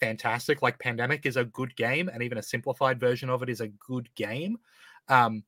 [0.00, 0.62] fantastic.
[0.62, 3.68] Like Pandemic is a good game, and even a simplified version of it is a
[3.68, 4.58] good game.
[5.08, 5.44] Um,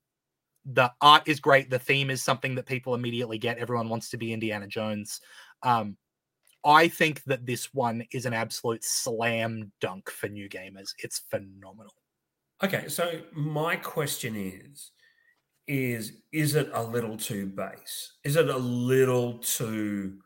[0.65, 1.71] the art is great.
[1.71, 3.59] The theme is something that people immediately get.
[3.59, 5.21] Everyone wants to be Indiana Jones.
[5.63, 5.97] Um,
[6.65, 10.95] I think that this one is an absolute slam dunk for new gamers.
[11.03, 11.95] It's phenomenal.
[12.63, 14.93] Okay, so my question is
[15.69, 18.13] is is it a little too base?
[18.25, 20.19] Is it a little too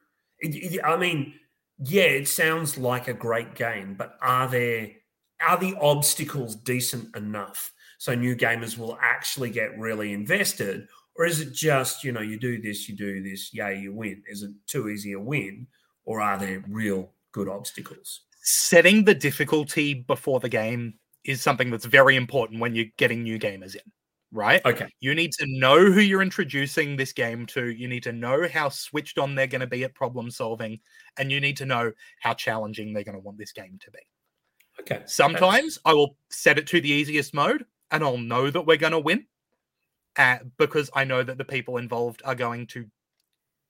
[0.84, 1.34] I mean,
[1.78, 4.90] yeah, it sounds like a great game, but are there
[5.46, 10.88] are the obstacles decent enough so new gamers will actually get really invested?
[11.16, 14.22] Or is it just, you know, you do this, you do this, yeah, you win?
[14.28, 15.66] Is it too easy a win?
[16.04, 18.22] Or are there real good obstacles?
[18.42, 23.38] Setting the difficulty before the game is something that's very important when you're getting new
[23.38, 23.80] gamers in,
[24.36, 24.64] right?
[24.64, 24.86] Okay.
[25.00, 27.70] You need to know who you're introducing this game to.
[27.70, 30.78] You need to know how switched on they're going to be at problem solving,
[31.18, 33.98] and you need to know how challenging they're going to want this game to be.
[34.80, 35.02] Okay.
[35.06, 35.80] Sometimes That's...
[35.86, 39.00] I will set it to the easiest mode, and I'll know that we're going to
[39.00, 39.26] win
[40.16, 42.86] uh, because I know that the people involved are going to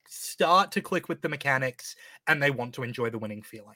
[0.07, 1.95] start to click with the mechanics
[2.27, 3.75] and they want to enjoy the winning feeling.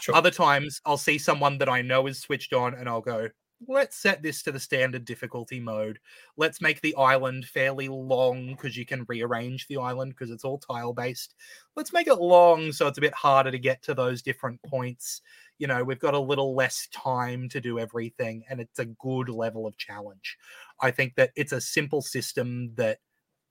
[0.00, 0.14] Sure.
[0.14, 3.28] Other times, I'll see someone that I know is switched on, and I'll go,
[3.68, 5.98] let's set this to the standard difficulty mode.
[6.36, 10.58] Let's make the island fairly long because you can rearrange the island because it's all
[10.58, 11.34] tile based.
[11.76, 15.20] Let's make it long so it's a bit harder to get to those different points.
[15.58, 19.28] You know, we've got a little less time to do everything, and it's a good
[19.28, 20.38] level of challenge.
[20.80, 22.98] I think that it's a simple system that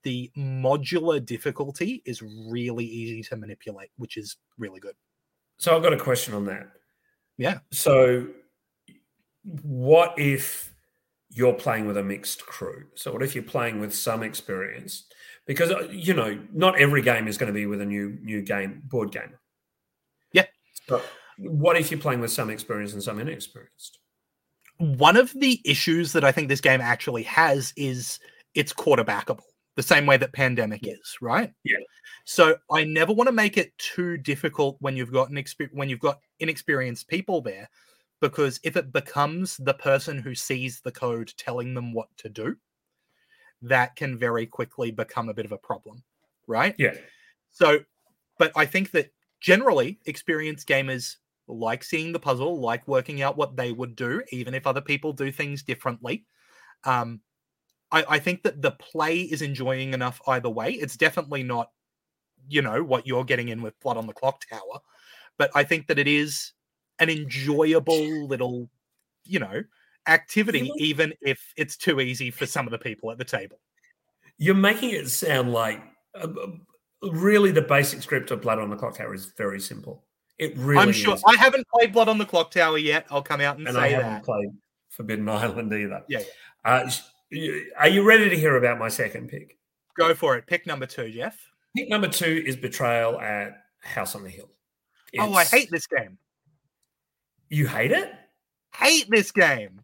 [0.02, 4.94] the modular difficulty is really easy to manipulate, which is really good.
[5.58, 6.68] So I've got a question on that.
[7.36, 7.58] Yeah.
[7.70, 8.26] So
[9.44, 10.72] what if
[11.30, 12.86] you're playing with a mixed crew?
[12.94, 15.04] So what if you're playing with some experience?
[15.46, 18.42] Because uh, you know, not every game is going to be with a new new
[18.42, 19.34] game board game.
[20.32, 20.46] Yeah.
[20.88, 21.00] So
[21.38, 23.98] what if you're playing with some experience and some inexperienced?
[24.78, 28.18] One of the issues that I think this game actually has is
[28.54, 29.42] it's quarterbackable
[29.76, 31.52] the same way that pandemic is, right?
[31.64, 31.78] Yeah.
[32.24, 35.88] So I never want to make it too difficult when you've got an exp- when
[35.88, 37.68] you've got inexperienced people there,
[38.20, 42.56] because if it becomes the person who sees the code telling them what to do,
[43.62, 46.02] that can very quickly become a bit of a problem,
[46.46, 46.74] right?
[46.78, 46.94] Yeah.
[47.50, 47.80] So,
[48.38, 51.16] but I think that generally experienced gamers
[51.48, 55.12] like seeing the puzzle, like working out what they would do, even if other people
[55.12, 56.24] do things differently.
[56.84, 57.20] Um,
[57.90, 60.72] I, I think that the play is enjoying enough either way.
[60.72, 61.70] It's definitely not,
[62.48, 64.80] you know, what you're getting in with Blood on the Clock Tower,
[65.38, 66.52] but I think that it is
[67.00, 68.68] an enjoyable little,
[69.24, 69.62] you know,
[70.06, 73.58] activity, even if it's too easy for some of the people at the table.
[74.38, 75.82] You're making it sound like
[76.14, 76.28] uh,
[77.02, 80.04] really the basic script of Blood on the Clock Tower is very simple.
[80.38, 81.22] It really I'm sure is.
[81.26, 83.06] I haven't played Blood on the Clock Tower yet.
[83.10, 84.24] I'll come out and, and say I haven't that.
[84.24, 84.48] played
[84.88, 86.02] Forbidden Island either.
[86.08, 86.20] Yeah.
[86.20, 86.24] yeah.
[86.64, 86.90] Uh,
[87.78, 89.58] are you ready to hear about my second pick?
[89.98, 90.46] Go for it.
[90.46, 91.38] Pick number two, Jeff.
[91.76, 94.48] Pick number two is Betrayal at House on the Hill.
[95.12, 95.22] It's...
[95.22, 96.18] Oh, I hate this game.
[97.50, 98.12] You hate it?
[98.74, 99.80] Hate this game.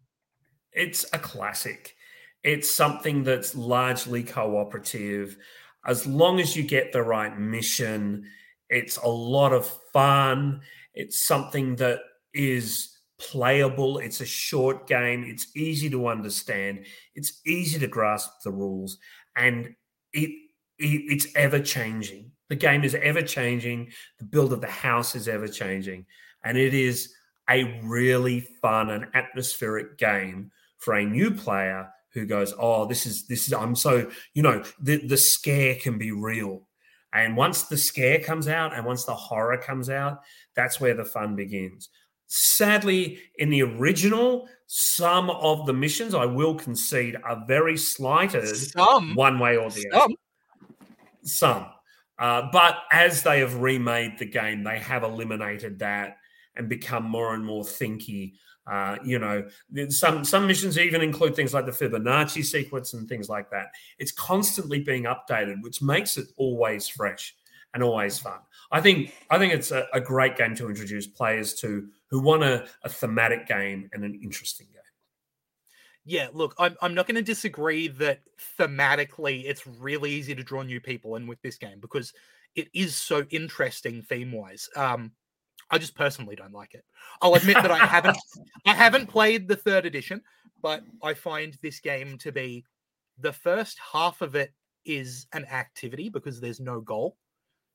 [0.72, 1.96] It's a classic.
[2.44, 5.36] It's something that's largely cooperative.
[5.84, 8.26] As long as you get the right mission,
[8.68, 10.60] it's a lot of fun.
[10.94, 12.00] It's something that
[12.32, 13.98] is playable.
[13.98, 15.24] It's a short game.
[15.24, 16.86] It's easy to understand.
[17.16, 18.98] It's easy to grasp the rules,
[19.34, 19.74] and
[20.12, 20.30] it,
[20.78, 22.30] it it's ever changing.
[22.48, 23.90] The game is ever changing.
[24.20, 26.06] The build of the house is ever changing,
[26.44, 27.15] and it is
[27.48, 33.26] a really fun and atmospheric game for a new player who goes, "Oh, this is
[33.26, 36.66] this is I'm so you know the the scare can be real."
[37.12, 40.20] And once the scare comes out and once the horror comes out,
[40.54, 41.88] that's where the fun begins.
[42.26, 49.14] Sadly, in the original, some of the missions I will concede are very slighted some.
[49.14, 50.02] one way or the some.
[50.02, 50.14] other.
[51.22, 51.66] Some.
[52.18, 56.16] Uh, but as they have remade the game, they have eliminated that
[56.56, 58.34] and become more and more thinky.
[58.66, 59.46] Uh, you know,
[59.90, 63.66] some some missions even include things like the Fibonacci sequence and things like that.
[63.98, 67.34] It's constantly being updated, which makes it always fresh
[67.74, 68.38] and always fun.
[68.72, 72.42] I think I think it's a, a great game to introduce players to who want
[72.42, 74.82] a, a thematic game and an interesting game.
[76.08, 78.20] Yeah, look, I'm, I'm not going to disagree that
[78.58, 82.12] thematically it's really easy to draw new people in with this game because
[82.54, 84.68] it is so interesting theme wise.
[84.76, 85.10] Um,
[85.70, 86.84] I just personally don't like it.
[87.22, 88.16] I'll admit that I haven't
[88.66, 90.22] I haven't played the third edition,
[90.62, 92.64] but I find this game to be
[93.18, 94.52] the first half of it
[94.84, 97.16] is an activity because there's no goal.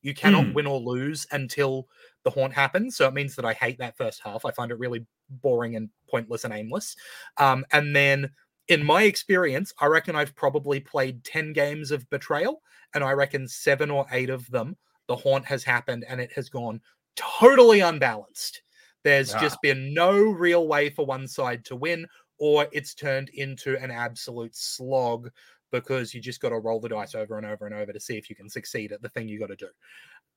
[0.02, 0.54] You cannot Mm.
[0.54, 1.88] win or lose until
[2.24, 2.96] the haunt happens.
[2.96, 4.46] So it means that I hate that first half.
[4.46, 6.96] I find it really boring and pointless and aimless.
[7.38, 8.32] Um, and then,
[8.68, 12.62] in my experience, I reckon I've probably played 10 games of Betrayal,
[12.94, 14.78] and I reckon seven or eight of them,
[15.08, 16.82] the haunt has happened and it has gone
[17.16, 18.62] totally unbalanced.
[19.03, 19.39] There's Ah.
[19.41, 22.07] just been no real way for one side to win,
[22.38, 25.30] or it's turned into an absolute slog
[25.72, 28.18] because you just got to roll the dice over and over and over to see
[28.18, 29.70] if you can succeed at the thing you got to do.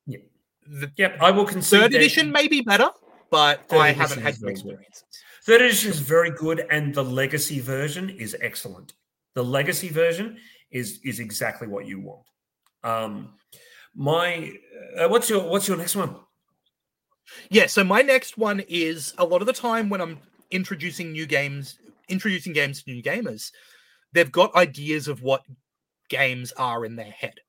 [0.07, 0.19] Yeah.
[0.67, 1.81] The Yep, I will concede.
[1.81, 2.89] third edition may be better,
[3.31, 4.59] but I haven't had is good very good.
[4.61, 5.05] experiences.
[5.45, 8.95] Third edition is very good, and the legacy version is excellent.
[9.35, 10.39] The legacy version
[10.71, 12.23] is is exactly what you want.
[12.83, 13.35] Um,
[13.95, 14.53] my
[14.99, 16.17] uh, what's your what's your next one?
[17.51, 20.21] Yeah, so my next one is a lot of the time when I'm
[20.51, 23.53] introducing new games, introducing games to new gamers,
[24.13, 25.45] they've got ideas of what
[26.09, 27.41] games are in their head,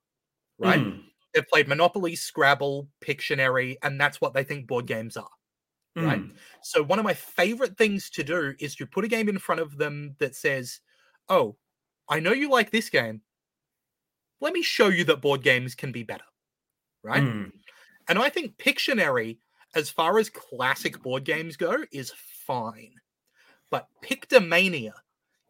[0.59, 0.83] right?
[0.83, 5.29] Mm, They've played Monopoly, Scrabble, Pictionary, and that's what they think board games are.
[6.01, 6.21] Right.
[6.21, 9.39] mm, So one of my favorite things to do is to put a game in
[9.39, 10.81] front of them that says,
[11.29, 11.57] "Oh,
[12.09, 13.23] I know you like this game.
[14.41, 16.25] Let me show you that board games can be better."
[17.03, 17.23] Right?
[17.23, 17.51] mm.
[18.07, 19.39] And I think Pictionary,
[19.75, 22.93] as far as classic board games go, is fine.
[23.69, 24.93] But Pictomania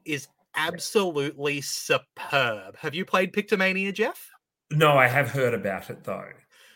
[0.06, 2.78] is absolutely superb.
[2.78, 4.30] Have you played Pictomania, Jeff?
[4.72, 6.30] No, I have heard about it though.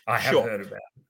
[0.06, 0.42] I have Sure.
[0.42, 0.80] heard about.
[0.96, 1.02] It.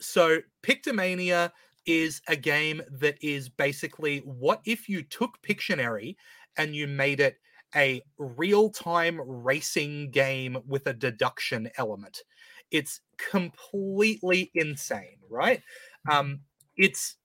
[0.00, 1.52] So, Pictomania
[1.86, 6.16] is a game that is basically what if you took Pictionary
[6.56, 7.36] and you made it
[7.74, 12.22] a real time racing game with a deduction element.
[12.70, 15.62] It's completely insane, right?
[16.10, 16.40] Um,
[16.76, 17.16] it's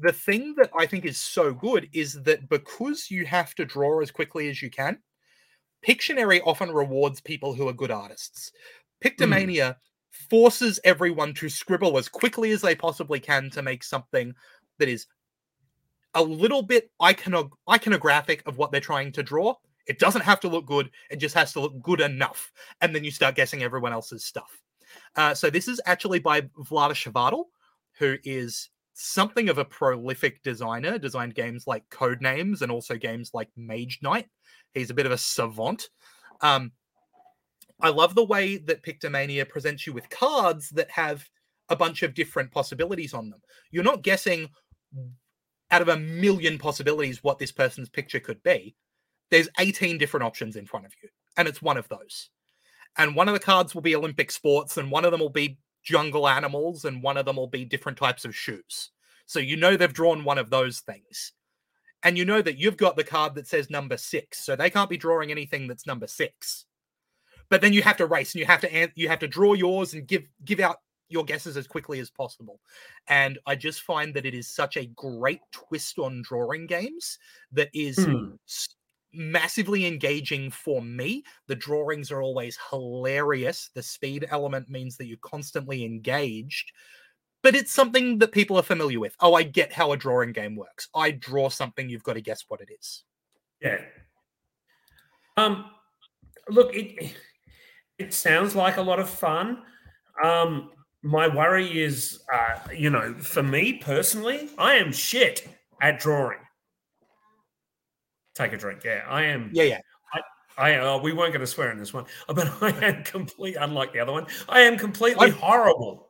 [0.00, 4.00] the thing that I think is so good is that because you have to draw
[4.00, 4.98] as quickly as you can,
[5.86, 8.50] Pictionary often rewards people who are good artists.
[9.04, 9.76] Pictomania
[10.30, 14.34] forces everyone to scribble as quickly as they possibly can to make something
[14.78, 15.06] that is
[16.14, 19.54] a little bit icono- iconographic of what they're trying to draw.
[19.86, 22.50] It doesn't have to look good, it just has to look good enough.
[22.80, 24.60] And then you start guessing everyone else's stuff.
[25.14, 27.44] Uh, so, this is actually by Vlaada Chvátil,
[27.98, 33.50] who is something of a prolific designer, designed games like Codenames and also games like
[33.56, 34.28] Mage Knight.
[34.74, 35.88] He's a bit of a savant.
[36.40, 36.72] Um,
[37.80, 41.28] I love the way that Pictomania presents you with cards that have
[41.68, 43.40] a bunch of different possibilities on them.
[43.70, 44.48] You're not guessing
[45.70, 48.76] out of a million possibilities what this person's picture could be.
[49.30, 52.30] There's 18 different options in front of you, and it's one of those.
[52.98, 55.58] And one of the cards will be Olympic sports, and one of them will be
[55.82, 58.90] jungle animals, and one of them will be different types of shoes.
[59.26, 61.32] So you know they've drawn one of those things.
[62.02, 64.90] And you know that you've got the card that says number six, so they can't
[64.90, 66.66] be drawing anything that's number six
[67.48, 69.94] but then you have to race and you have to you have to draw yours
[69.94, 70.78] and give give out
[71.08, 72.60] your guesses as quickly as possible
[73.08, 77.18] and i just find that it is such a great twist on drawing games
[77.52, 78.38] that is Mm.
[79.16, 85.18] Massively engaging for me the drawings are always hilarious the speed element means that you're
[85.22, 86.72] constantly engaged
[87.42, 90.56] but it's something that people are familiar with oh i get how a drawing game
[90.56, 93.04] works i draw something you've got to guess what it is
[93.60, 93.80] Yeah.
[95.36, 95.66] Um,
[96.48, 97.14] look, it
[97.98, 99.62] it sounds like a lot of fun.
[100.22, 100.70] Um,
[101.02, 105.46] my worry is, uh, you know, for me personally, I am shit
[105.80, 106.38] at drawing.
[108.36, 108.84] Take a drink.
[108.84, 109.50] Yeah, I am.
[109.52, 109.80] yeah yeah
[110.58, 113.56] I uh, we weren't going to swear in this one, but I am complete.
[113.58, 116.08] Unlike the other one, I am completely I'm- horrible.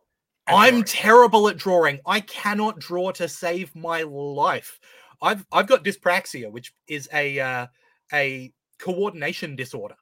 [0.48, 0.84] I'm drawing.
[0.84, 1.98] terrible at drawing.
[2.06, 4.78] I cannot draw to save my life.
[5.20, 7.66] I've I've got dyspraxia, which is a uh,
[8.12, 9.96] a coordination disorder.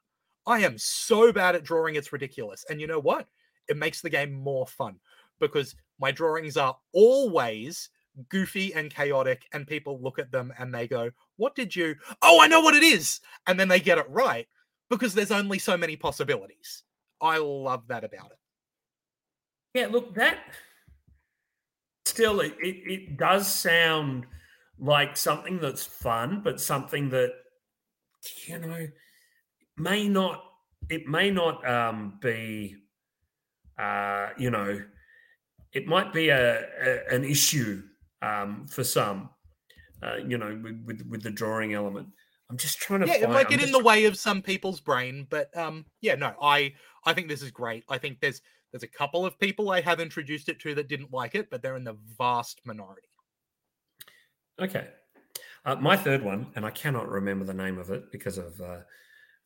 [0.45, 2.63] I am so bad at drawing; it's ridiculous.
[2.69, 3.27] And you know what?
[3.67, 4.99] It makes the game more fun
[5.39, 7.89] because my drawings are always
[8.29, 11.95] goofy and chaotic, and people look at them and they go, "What did you?
[12.21, 14.47] Oh, I know what it is!" And then they get it right
[14.89, 16.83] because there's only so many possibilities.
[17.21, 18.39] I love that about it.
[19.73, 20.39] Yeah, look, that
[22.05, 24.25] still it, it, it does sound
[24.79, 27.33] like something that's fun, but something that
[28.47, 28.87] you know
[29.77, 30.43] may not
[30.89, 32.75] it may not um, be
[33.77, 34.81] uh, you know
[35.73, 37.83] it might be a, a an issue
[38.21, 39.29] um, for some
[40.03, 42.07] uh, you know with, with with the drawing element.
[42.49, 44.41] I'm just trying to yeah, it find, might I'm get in the way of some
[44.41, 47.83] people's brain, but um, yeah, no, I I think this is great.
[47.89, 48.41] I think there's
[48.71, 51.61] there's a couple of people I have introduced it to that didn't like it, but
[51.61, 53.07] they're in the vast minority.
[54.59, 54.87] Okay.
[55.65, 58.81] Uh, my third one, and I cannot remember the name of it because of uh,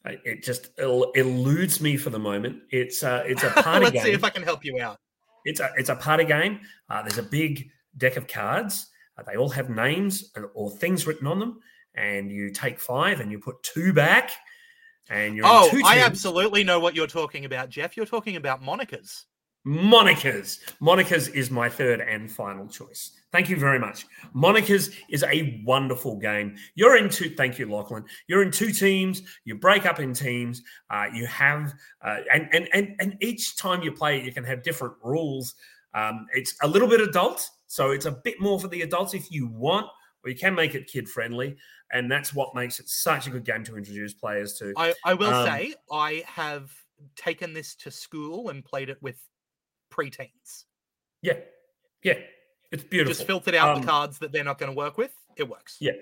[0.06, 2.64] It just eludes me for the moment.
[2.72, 4.04] It's a it's a party Let's game.
[4.04, 4.98] see if I can help you out.
[5.46, 6.60] It's a it's a party game.
[6.90, 8.88] Uh, there's a big deck of cards.
[9.18, 11.60] Uh, they all have names and, or things written on them,
[11.96, 14.32] and you take five and you put two back,
[15.10, 16.06] and you're oh, two I teams.
[16.06, 17.98] absolutely know what you're talking about, Jeff.
[17.98, 19.26] You're talking about monikers.
[19.68, 20.60] Monikers.
[20.82, 23.12] Monikers is my third and final choice.
[23.32, 24.08] Thank you very much.
[24.34, 26.56] Monikers is a wonderful game.
[26.76, 27.30] You're in two.
[27.36, 28.06] Thank you, Lachlan.
[28.28, 29.22] You're in two teams.
[29.44, 30.64] You break up in teams.
[30.90, 31.74] Uh, you have
[32.04, 35.56] uh, and, and and and each time you play, it, you can have different rules.
[35.94, 39.32] Um, it's a little bit adult, so it's a bit more for the adults if
[39.32, 39.86] you want,
[40.24, 41.56] or you can make it kid friendly,
[41.94, 44.74] and that's what makes it such a good game to introduce players to.
[44.76, 46.72] I, I will Um, say I have
[47.16, 49.22] taken this to school and played it with
[49.94, 50.66] preteens.
[51.22, 51.38] Yeah,
[52.04, 52.16] yeah,
[52.72, 53.14] it's beautiful.
[53.14, 55.14] Just filtered out Um, the cards that they're not going to work with.
[55.38, 55.78] It works.
[55.80, 55.94] Yeah.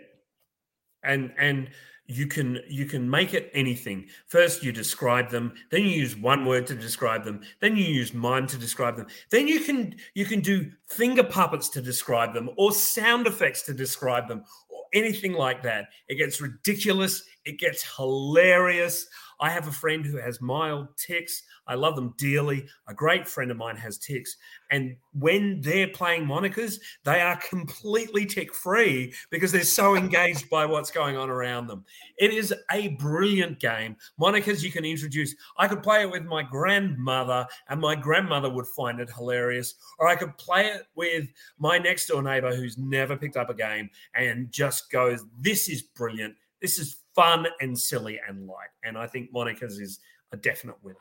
[1.04, 1.70] And and
[2.08, 4.08] you can you can make it anything.
[4.28, 8.14] First you describe them, then you use one word to describe them, then you use
[8.14, 9.08] mime to describe them.
[9.30, 13.74] Then you can you can do finger puppets to describe them or sound effects to
[13.74, 15.90] describe them or anything like that.
[16.08, 19.08] It gets ridiculous, it gets hilarious.
[19.40, 21.44] I have a friend who has mild tics.
[21.68, 22.68] I love them dearly.
[22.88, 24.38] A great friend of mine has tics.
[24.72, 30.66] And when they're playing monikers, they are completely tick free because they're so engaged by
[30.66, 31.86] what's going on around them.
[32.18, 33.96] It is a brilliant game.
[34.20, 35.36] Monikers you can introduce.
[35.58, 39.76] I could play it with my grandmother, and my grandmother would find it hilarious.
[40.00, 41.28] Or I could play it with
[41.60, 45.82] my next door neighbor who's never picked up a game and just goes, This is
[45.82, 46.36] brilliant.
[46.62, 48.70] This is fun and silly and light.
[48.84, 50.00] And I think Monikers is
[50.32, 50.96] a definite winner.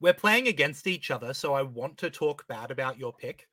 [0.00, 3.48] We're playing against each other, so I want to talk bad about your pick.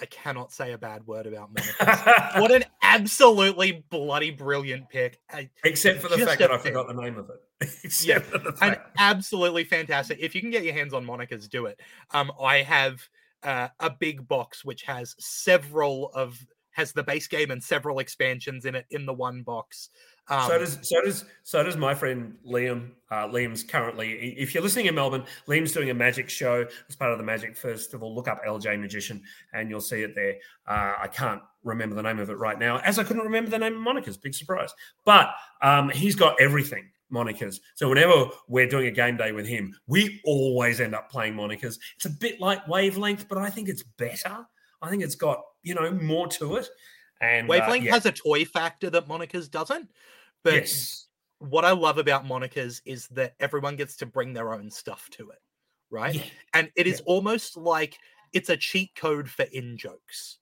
[0.00, 2.40] I cannot say a bad word about Monikers.
[2.40, 5.18] what an absolutely bloody brilliant pick.
[5.30, 7.40] I- Except for the fact that I forgot the name of it.
[8.04, 8.20] Yeah,
[8.60, 10.18] and absolutely fantastic.
[10.20, 11.80] If you can get your hands on Monikers, do it.
[12.12, 13.00] Um, I have
[13.42, 16.38] uh, a big box which has several of
[16.78, 19.90] has the base game and several expansions in it in the one box.
[20.28, 22.90] Um, so does so does so does my friend Liam.
[23.10, 27.10] Uh, Liam's currently, if you're listening in Melbourne, Liam's doing a magic show as part
[27.10, 28.14] of the Magic Festival.
[28.14, 29.22] Look up LJ Magician,
[29.52, 30.36] and you'll see it there.
[30.68, 33.58] Uh, I can't remember the name of it right now, as I couldn't remember the
[33.58, 34.20] name of Monikers.
[34.20, 34.72] Big surprise,
[35.04, 35.30] but
[35.62, 36.90] um, he's got everything.
[37.10, 37.60] Monikers.
[37.74, 41.78] So whenever we're doing a game day with him, we always end up playing Monikers.
[41.96, 44.46] It's a bit like Wavelength, but I think it's better.
[44.82, 46.68] I think it's got you know more to it.
[47.20, 47.92] And uh, Wavelength yeah.
[47.92, 49.90] has a toy factor that Monikers doesn't.
[50.44, 51.06] But yes,
[51.38, 55.30] what I love about Monikers is that everyone gets to bring their own stuff to
[55.30, 55.38] it,
[55.90, 56.14] right?
[56.14, 56.22] Yeah.
[56.54, 57.98] And it is almost like
[58.32, 60.38] it's a cheat code for in jokes.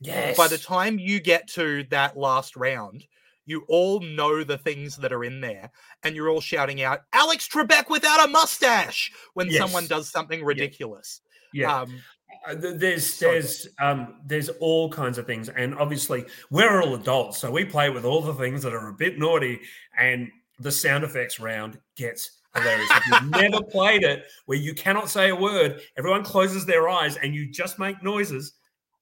[0.00, 0.36] yes.
[0.36, 3.04] By the time you get to that last round,
[3.46, 5.70] you all know the things that are in there,
[6.02, 11.20] and you're all shouting out "Alex Trebek without a mustache" when someone does something ridiculous.
[11.52, 11.82] yeah.
[11.82, 12.23] Um, Uh,
[12.56, 17.50] there's So there's um there's all kinds of things and obviously we're all adults so
[17.50, 19.60] we play with all the things that are a bit naughty
[19.98, 20.30] and
[20.60, 25.30] the sound effects round gets hilarious if you've never played it where you cannot say
[25.30, 28.52] a word everyone closes their eyes and you just make noises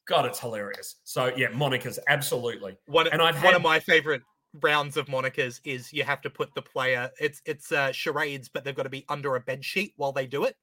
[0.06, 4.22] god it's hilarious so yeah monikers absolutely one And I've one had- of my favorite
[4.62, 7.10] rounds of monikers is you have to put the player.
[7.18, 10.26] It's it's uh, charades, but they've got to be under a bed sheet while they
[10.26, 10.56] do it.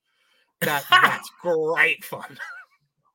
[0.62, 2.38] That that's great fun.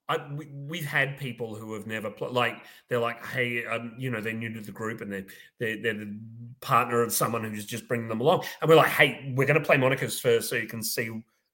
[0.09, 4.11] I, we, we've had people who have never played, like they're like, hey, um, you
[4.11, 5.27] know, they're new to the group and they're,
[5.59, 6.19] they're they're the
[6.61, 9.65] partner of someone who's just bringing them along, and we're like, hey, we're going to
[9.65, 11.11] play Monikers first, so you can see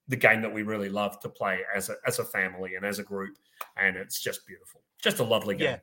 [0.07, 2.99] the game that we really love to play as a as a family and as
[2.99, 3.37] a group,
[3.77, 5.65] and it's just beautiful, just a lovely game.
[5.65, 5.77] Yeah.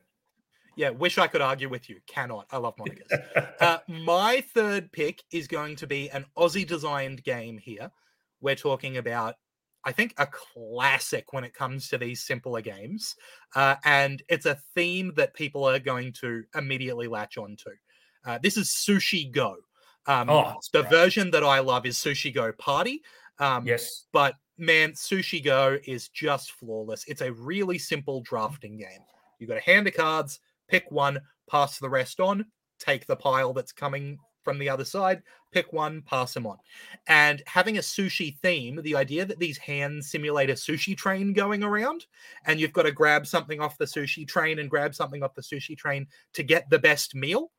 [0.75, 1.99] Yeah, wish I could argue with you.
[2.07, 2.45] Cannot.
[2.51, 3.51] I love Monikers.
[3.59, 7.91] uh, my third pick is going to be an Aussie designed game here.
[8.39, 9.35] We're talking about,
[9.85, 13.15] I think, a classic when it comes to these simpler games.
[13.55, 17.71] Uh, and it's a theme that people are going to immediately latch onto.
[18.25, 19.55] Uh, this is Sushi Go.
[20.05, 23.01] Um, oh, the version that I love is Sushi Go Party.
[23.39, 27.05] Um, yes, but man, Sushi Go is just flawless.
[27.07, 29.01] It's a really simple drafting game.
[29.39, 31.19] You've got a hand of cards, pick one,
[31.49, 32.45] pass the rest on,
[32.79, 34.17] take the pile that's coming
[34.49, 35.21] from the other side,
[35.51, 36.57] pick one, pass them on.
[37.05, 41.63] And having a sushi theme, the idea that these hands simulate a sushi train going
[41.63, 42.07] around,
[42.45, 45.41] and you've got to grab something off the sushi train and grab something off the
[45.41, 47.51] sushi train to get the best meal.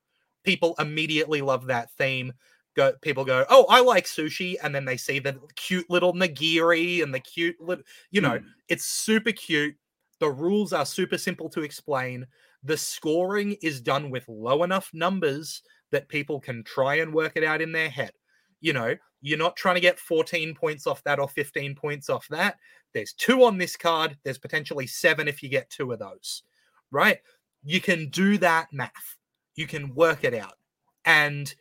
[0.43, 2.33] People immediately love that theme
[2.77, 7.03] go people go oh i like sushi and then they see the cute little nigiri
[7.03, 8.45] and the cute little you know Mm.
[8.69, 9.75] it's super cute
[10.21, 12.27] the rules are super simple to explain
[12.63, 15.63] the scoring is done with low enough numbers
[15.93, 18.13] that people can try and work it out in their head
[18.61, 22.27] You know, you're not trying to get 14 points off that or 15 points off
[22.29, 22.57] that.
[22.93, 24.17] There's two on this card.
[24.25, 26.43] There's potentially seven if you get two of those,
[26.91, 27.19] right?
[27.63, 29.17] You can do that math.
[29.55, 30.55] You can work it out.
[31.05, 31.55] And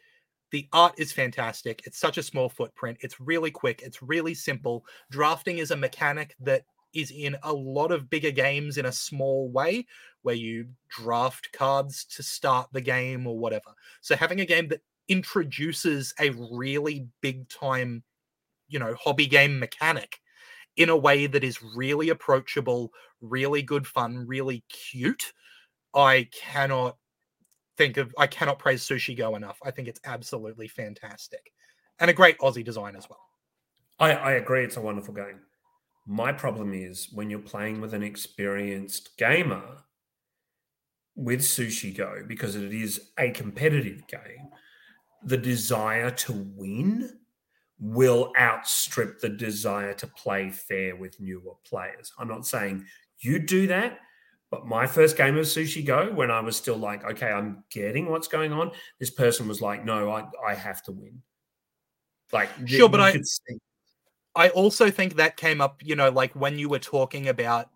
[0.52, 1.82] the art is fantastic.
[1.86, 2.98] It's such a small footprint.
[3.02, 3.82] It's really quick.
[3.84, 4.84] It's really simple.
[5.12, 6.64] Drafting is a mechanic that
[6.94, 9.86] is in a lot of bigger games in a small way
[10.22, 13.74] where you draft cards to start the game or whatever.
[14.02, 18.04] So having a game that introduces a really big time,
[18.68, 20.20] you know, hobby game mechanic
[20.78, 22.92] in a way that is really approachable,
[23.22, 25.34] really good fun, really cute.
[25.94, 26.98] I cannot
[27.78, 29.58] think of I cannot praise Sushi Go enough.
[29.64, 31.52] I think it's absolutely fantastic.
[32.00, 33.20] And a great Aussie design as well.
[34.00, 35.42] I, I agree it's a wonderful game.
[36.12, 39.84] My problem is when you're playing with an experienced gamer
[41.16, 44.50] with Sushi Go, because it is a competitive game,
[45.24, 47.20] the desire to win
[47.80, 52.12] will outstrip the desire to play fair with newer players.
[52.18, 52.86] I'm not saying
[53.20, 54.00] you do that,
[54.50, 58.10] but my first game of Sushi Go, when I was still like, okay, I'm getting
[58.10, 61.22] what's going on, this person was like, no, I, I have to win.
[62.32, 63.12] Like, sure, but I,
[64.36, 67.70] I also think that came up, you know, like when you were talking about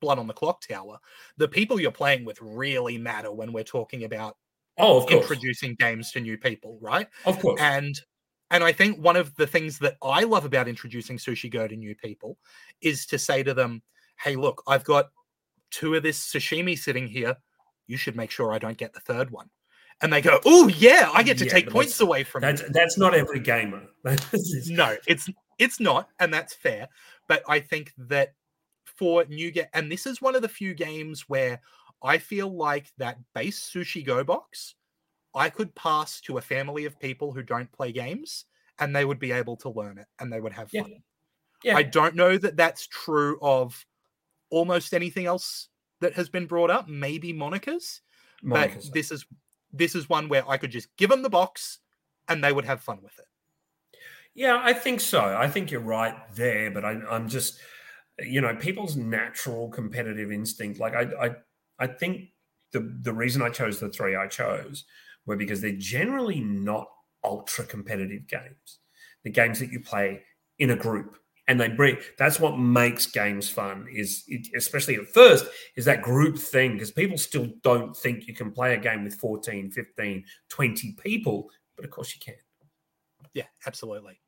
[0.00, 0.98] Blood on the Clock Tower,
[1.36, 4.36] the people you're playing with really matter when we're talking about
[4.78, 7.08] oh, of introducing games to new people, right?
[7.24, 7.60] Of course.
[7.60, 7.94] And
[8.50, 11.76] and I think one of the things that I love about introducing Sushi Go to
[11.76, 12.36] new people
[12.82, 13.82] is to say to them,
[14.18, 15.10] "Hey, look, I've got
[15.70, 17.36] two of this sashimi sitting here.
[17.86, 19.48] You should make sure I don't get the third one."
[20.02, 22.72] And they go, "Oh yeah, I get to yeah, take points away from that's, it."
[22.72, 23.84] That's not every gamer.
[24.66, 25.30] no, it's
[25.62, 26.88] it's not, and that's fair.
[27.28, 28.34] But I think that
[28.84, 31.60] for new get, and this is one of the few games where
[32.02, 34.74] I feel like that base sushi go box,
[35.34, 38.44] I could pass to a family of people who don't play games,
[38.78, 40.90] and they would be able to learn it, and they would have fun.
[40.90, 40.98] Yeah.
[41.64, 41.76] Yeah.
[41.76, 43.86] I don't know that that's true of
[44.50, 45.68] almost anything else
[46.00, 46.88] that has been brought up.
[46.88, 48.00] Maybe Monikers,
[48.44, 49.24] Monikers but this is
[49.72, 51.78] this is one where I could just give them the box,
[52.28, 53.26] and they would have fun with it.
[54.34, 55.20] Yeah, I think so.
[55.20, 57.58] I think you're right there, but I, am just,
[58.18, 60.80] you know, people's natural competitive instinct.
[60.80, 61.30] Like I, I,
[61.78, 62.30] I think
[62.72, 64.84] the the reason I chose the three I chose
[65.26, 66.88] were because they're generally not
[67.22, 68.78] ultra competitive games.
[69.24, 70.22] The games that you play
[70.58, 71.16] in a group
[71.48, 75.46] and they bring that's what makes games fun is it, especially at first
[75.76, 79.14] is that group thing because people still don't think you can play a game with
[79.16, 82.34] 14 15 20 people but of course you can
[83.34, 84.20] yeah absolutely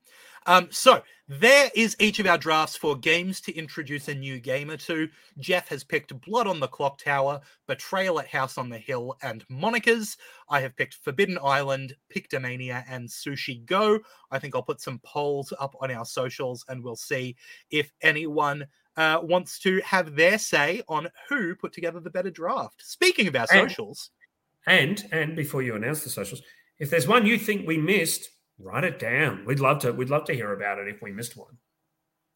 [0.46, 4.76] um, so there is each of our drafts for games to introduce a new gamer
[4.76, 5.08] to.
[5.38, 9.46] Jeff has picked Blood on the Clock Tower, Betrayal at House on the Hill, and
[9.48, 10.18] Monikers.
[10.50, 14.00] I have picked Forbidden Island, Pictomania, and Sushi Go.
[14.30, 17.36] I think I'll put some polls up on our socials and we'll see
[17.70, 18.66] if anyone
[18.96, 22.82] uh, wants to have their say on who put together the better draft.
[22.84, 24.10] Speaking of our and, socials.
[24.66, 26.42] And and before you announce the socials,
[26.78, 28.28] if there's one you think we missed,
[28.59, 29.44] write it down.
[29.44, 29.93] We'd love to.
[29.93, 31.56] We'd love to hear about it if we missed one.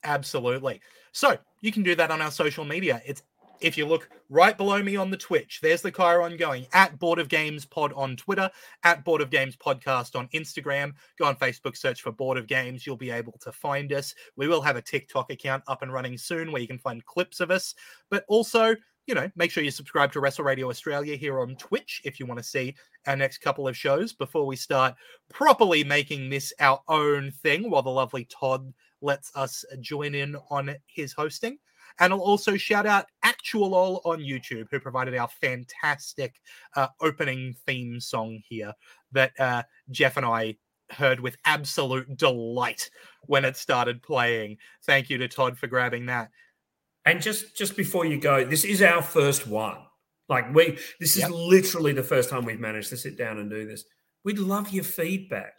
[0.05, 0.81] Absolutely.
[1.13, 3.03] So you can do that on our social media.
[3.05, 3.23] It's
[3.61, 7.19] if you look right below me on the Twitch, there's the Chiron going at Board
[7.19, 8.51] of Games Pod on Twitter,
[8.85, 10.93] at Board of Games Podcast on Instagram.
[11.19, 12.87] Go on Facebook, search for Board of Games.
[12.87, 14.15] You'll be able to find us.
[14.37, 17.41] We will have a TikTok account up and running soon where you can find clips
[17.41, 17.75] of us,
[18.11, 18.77] but also
[19.09, 22.27] you know, make sure you subscribe to Wrestle Radio Australia here on Twitch if you
[22.27, 22.75] want to see
[23.07, 24.95] our next couple of shows before we start
[25.31, 28.71] properly making this our own thing while the lovely Todd
[29.01, 31.59] lets us join in on his hosting.
[32.01, 36.35] And I'll also shout out Actual All on YouTube, who provided our fantastic
[36.77, 38.75] uh, opening theme song here
[39.13, 40.57] that uh, Jeff and I
[40.91, 42.91] heard with absolute delight
[43.23, 44.59] when it started playing.
[44.85, 46.31] Thank you to Todd for grabbing that.
[47.09, 49.79] And just just before you go, this is our first one.
[50.29, 51.31] Like we, this is yep.
[51.33, 53.85] literally the first time we've managed to sit down and do this.
[54.25, 55.55] We'd love your feedback.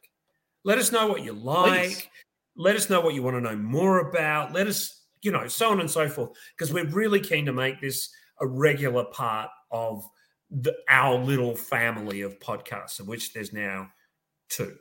[0.64, 1.90] Let us know what you like.
[1.90, 2.08] Please.
[2.56, 4.54] Let us know what you want to know more about.
[4.54, 6.32] Let us, you know, so on and so forth.
[6.56, 8.10] Because we're really keen to make this
[8.42, 10.08] a regular part of
[10.52, 13.90] the, our little family of podcasts, of which there's now
[14.50, 14.76] two.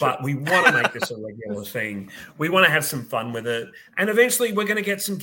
[0.00, 2.10] But we want to make this a regular thing.
[2.38, 3.68] We want to have some fun with it.
[3.96, 5.18] And eventually we're going to get some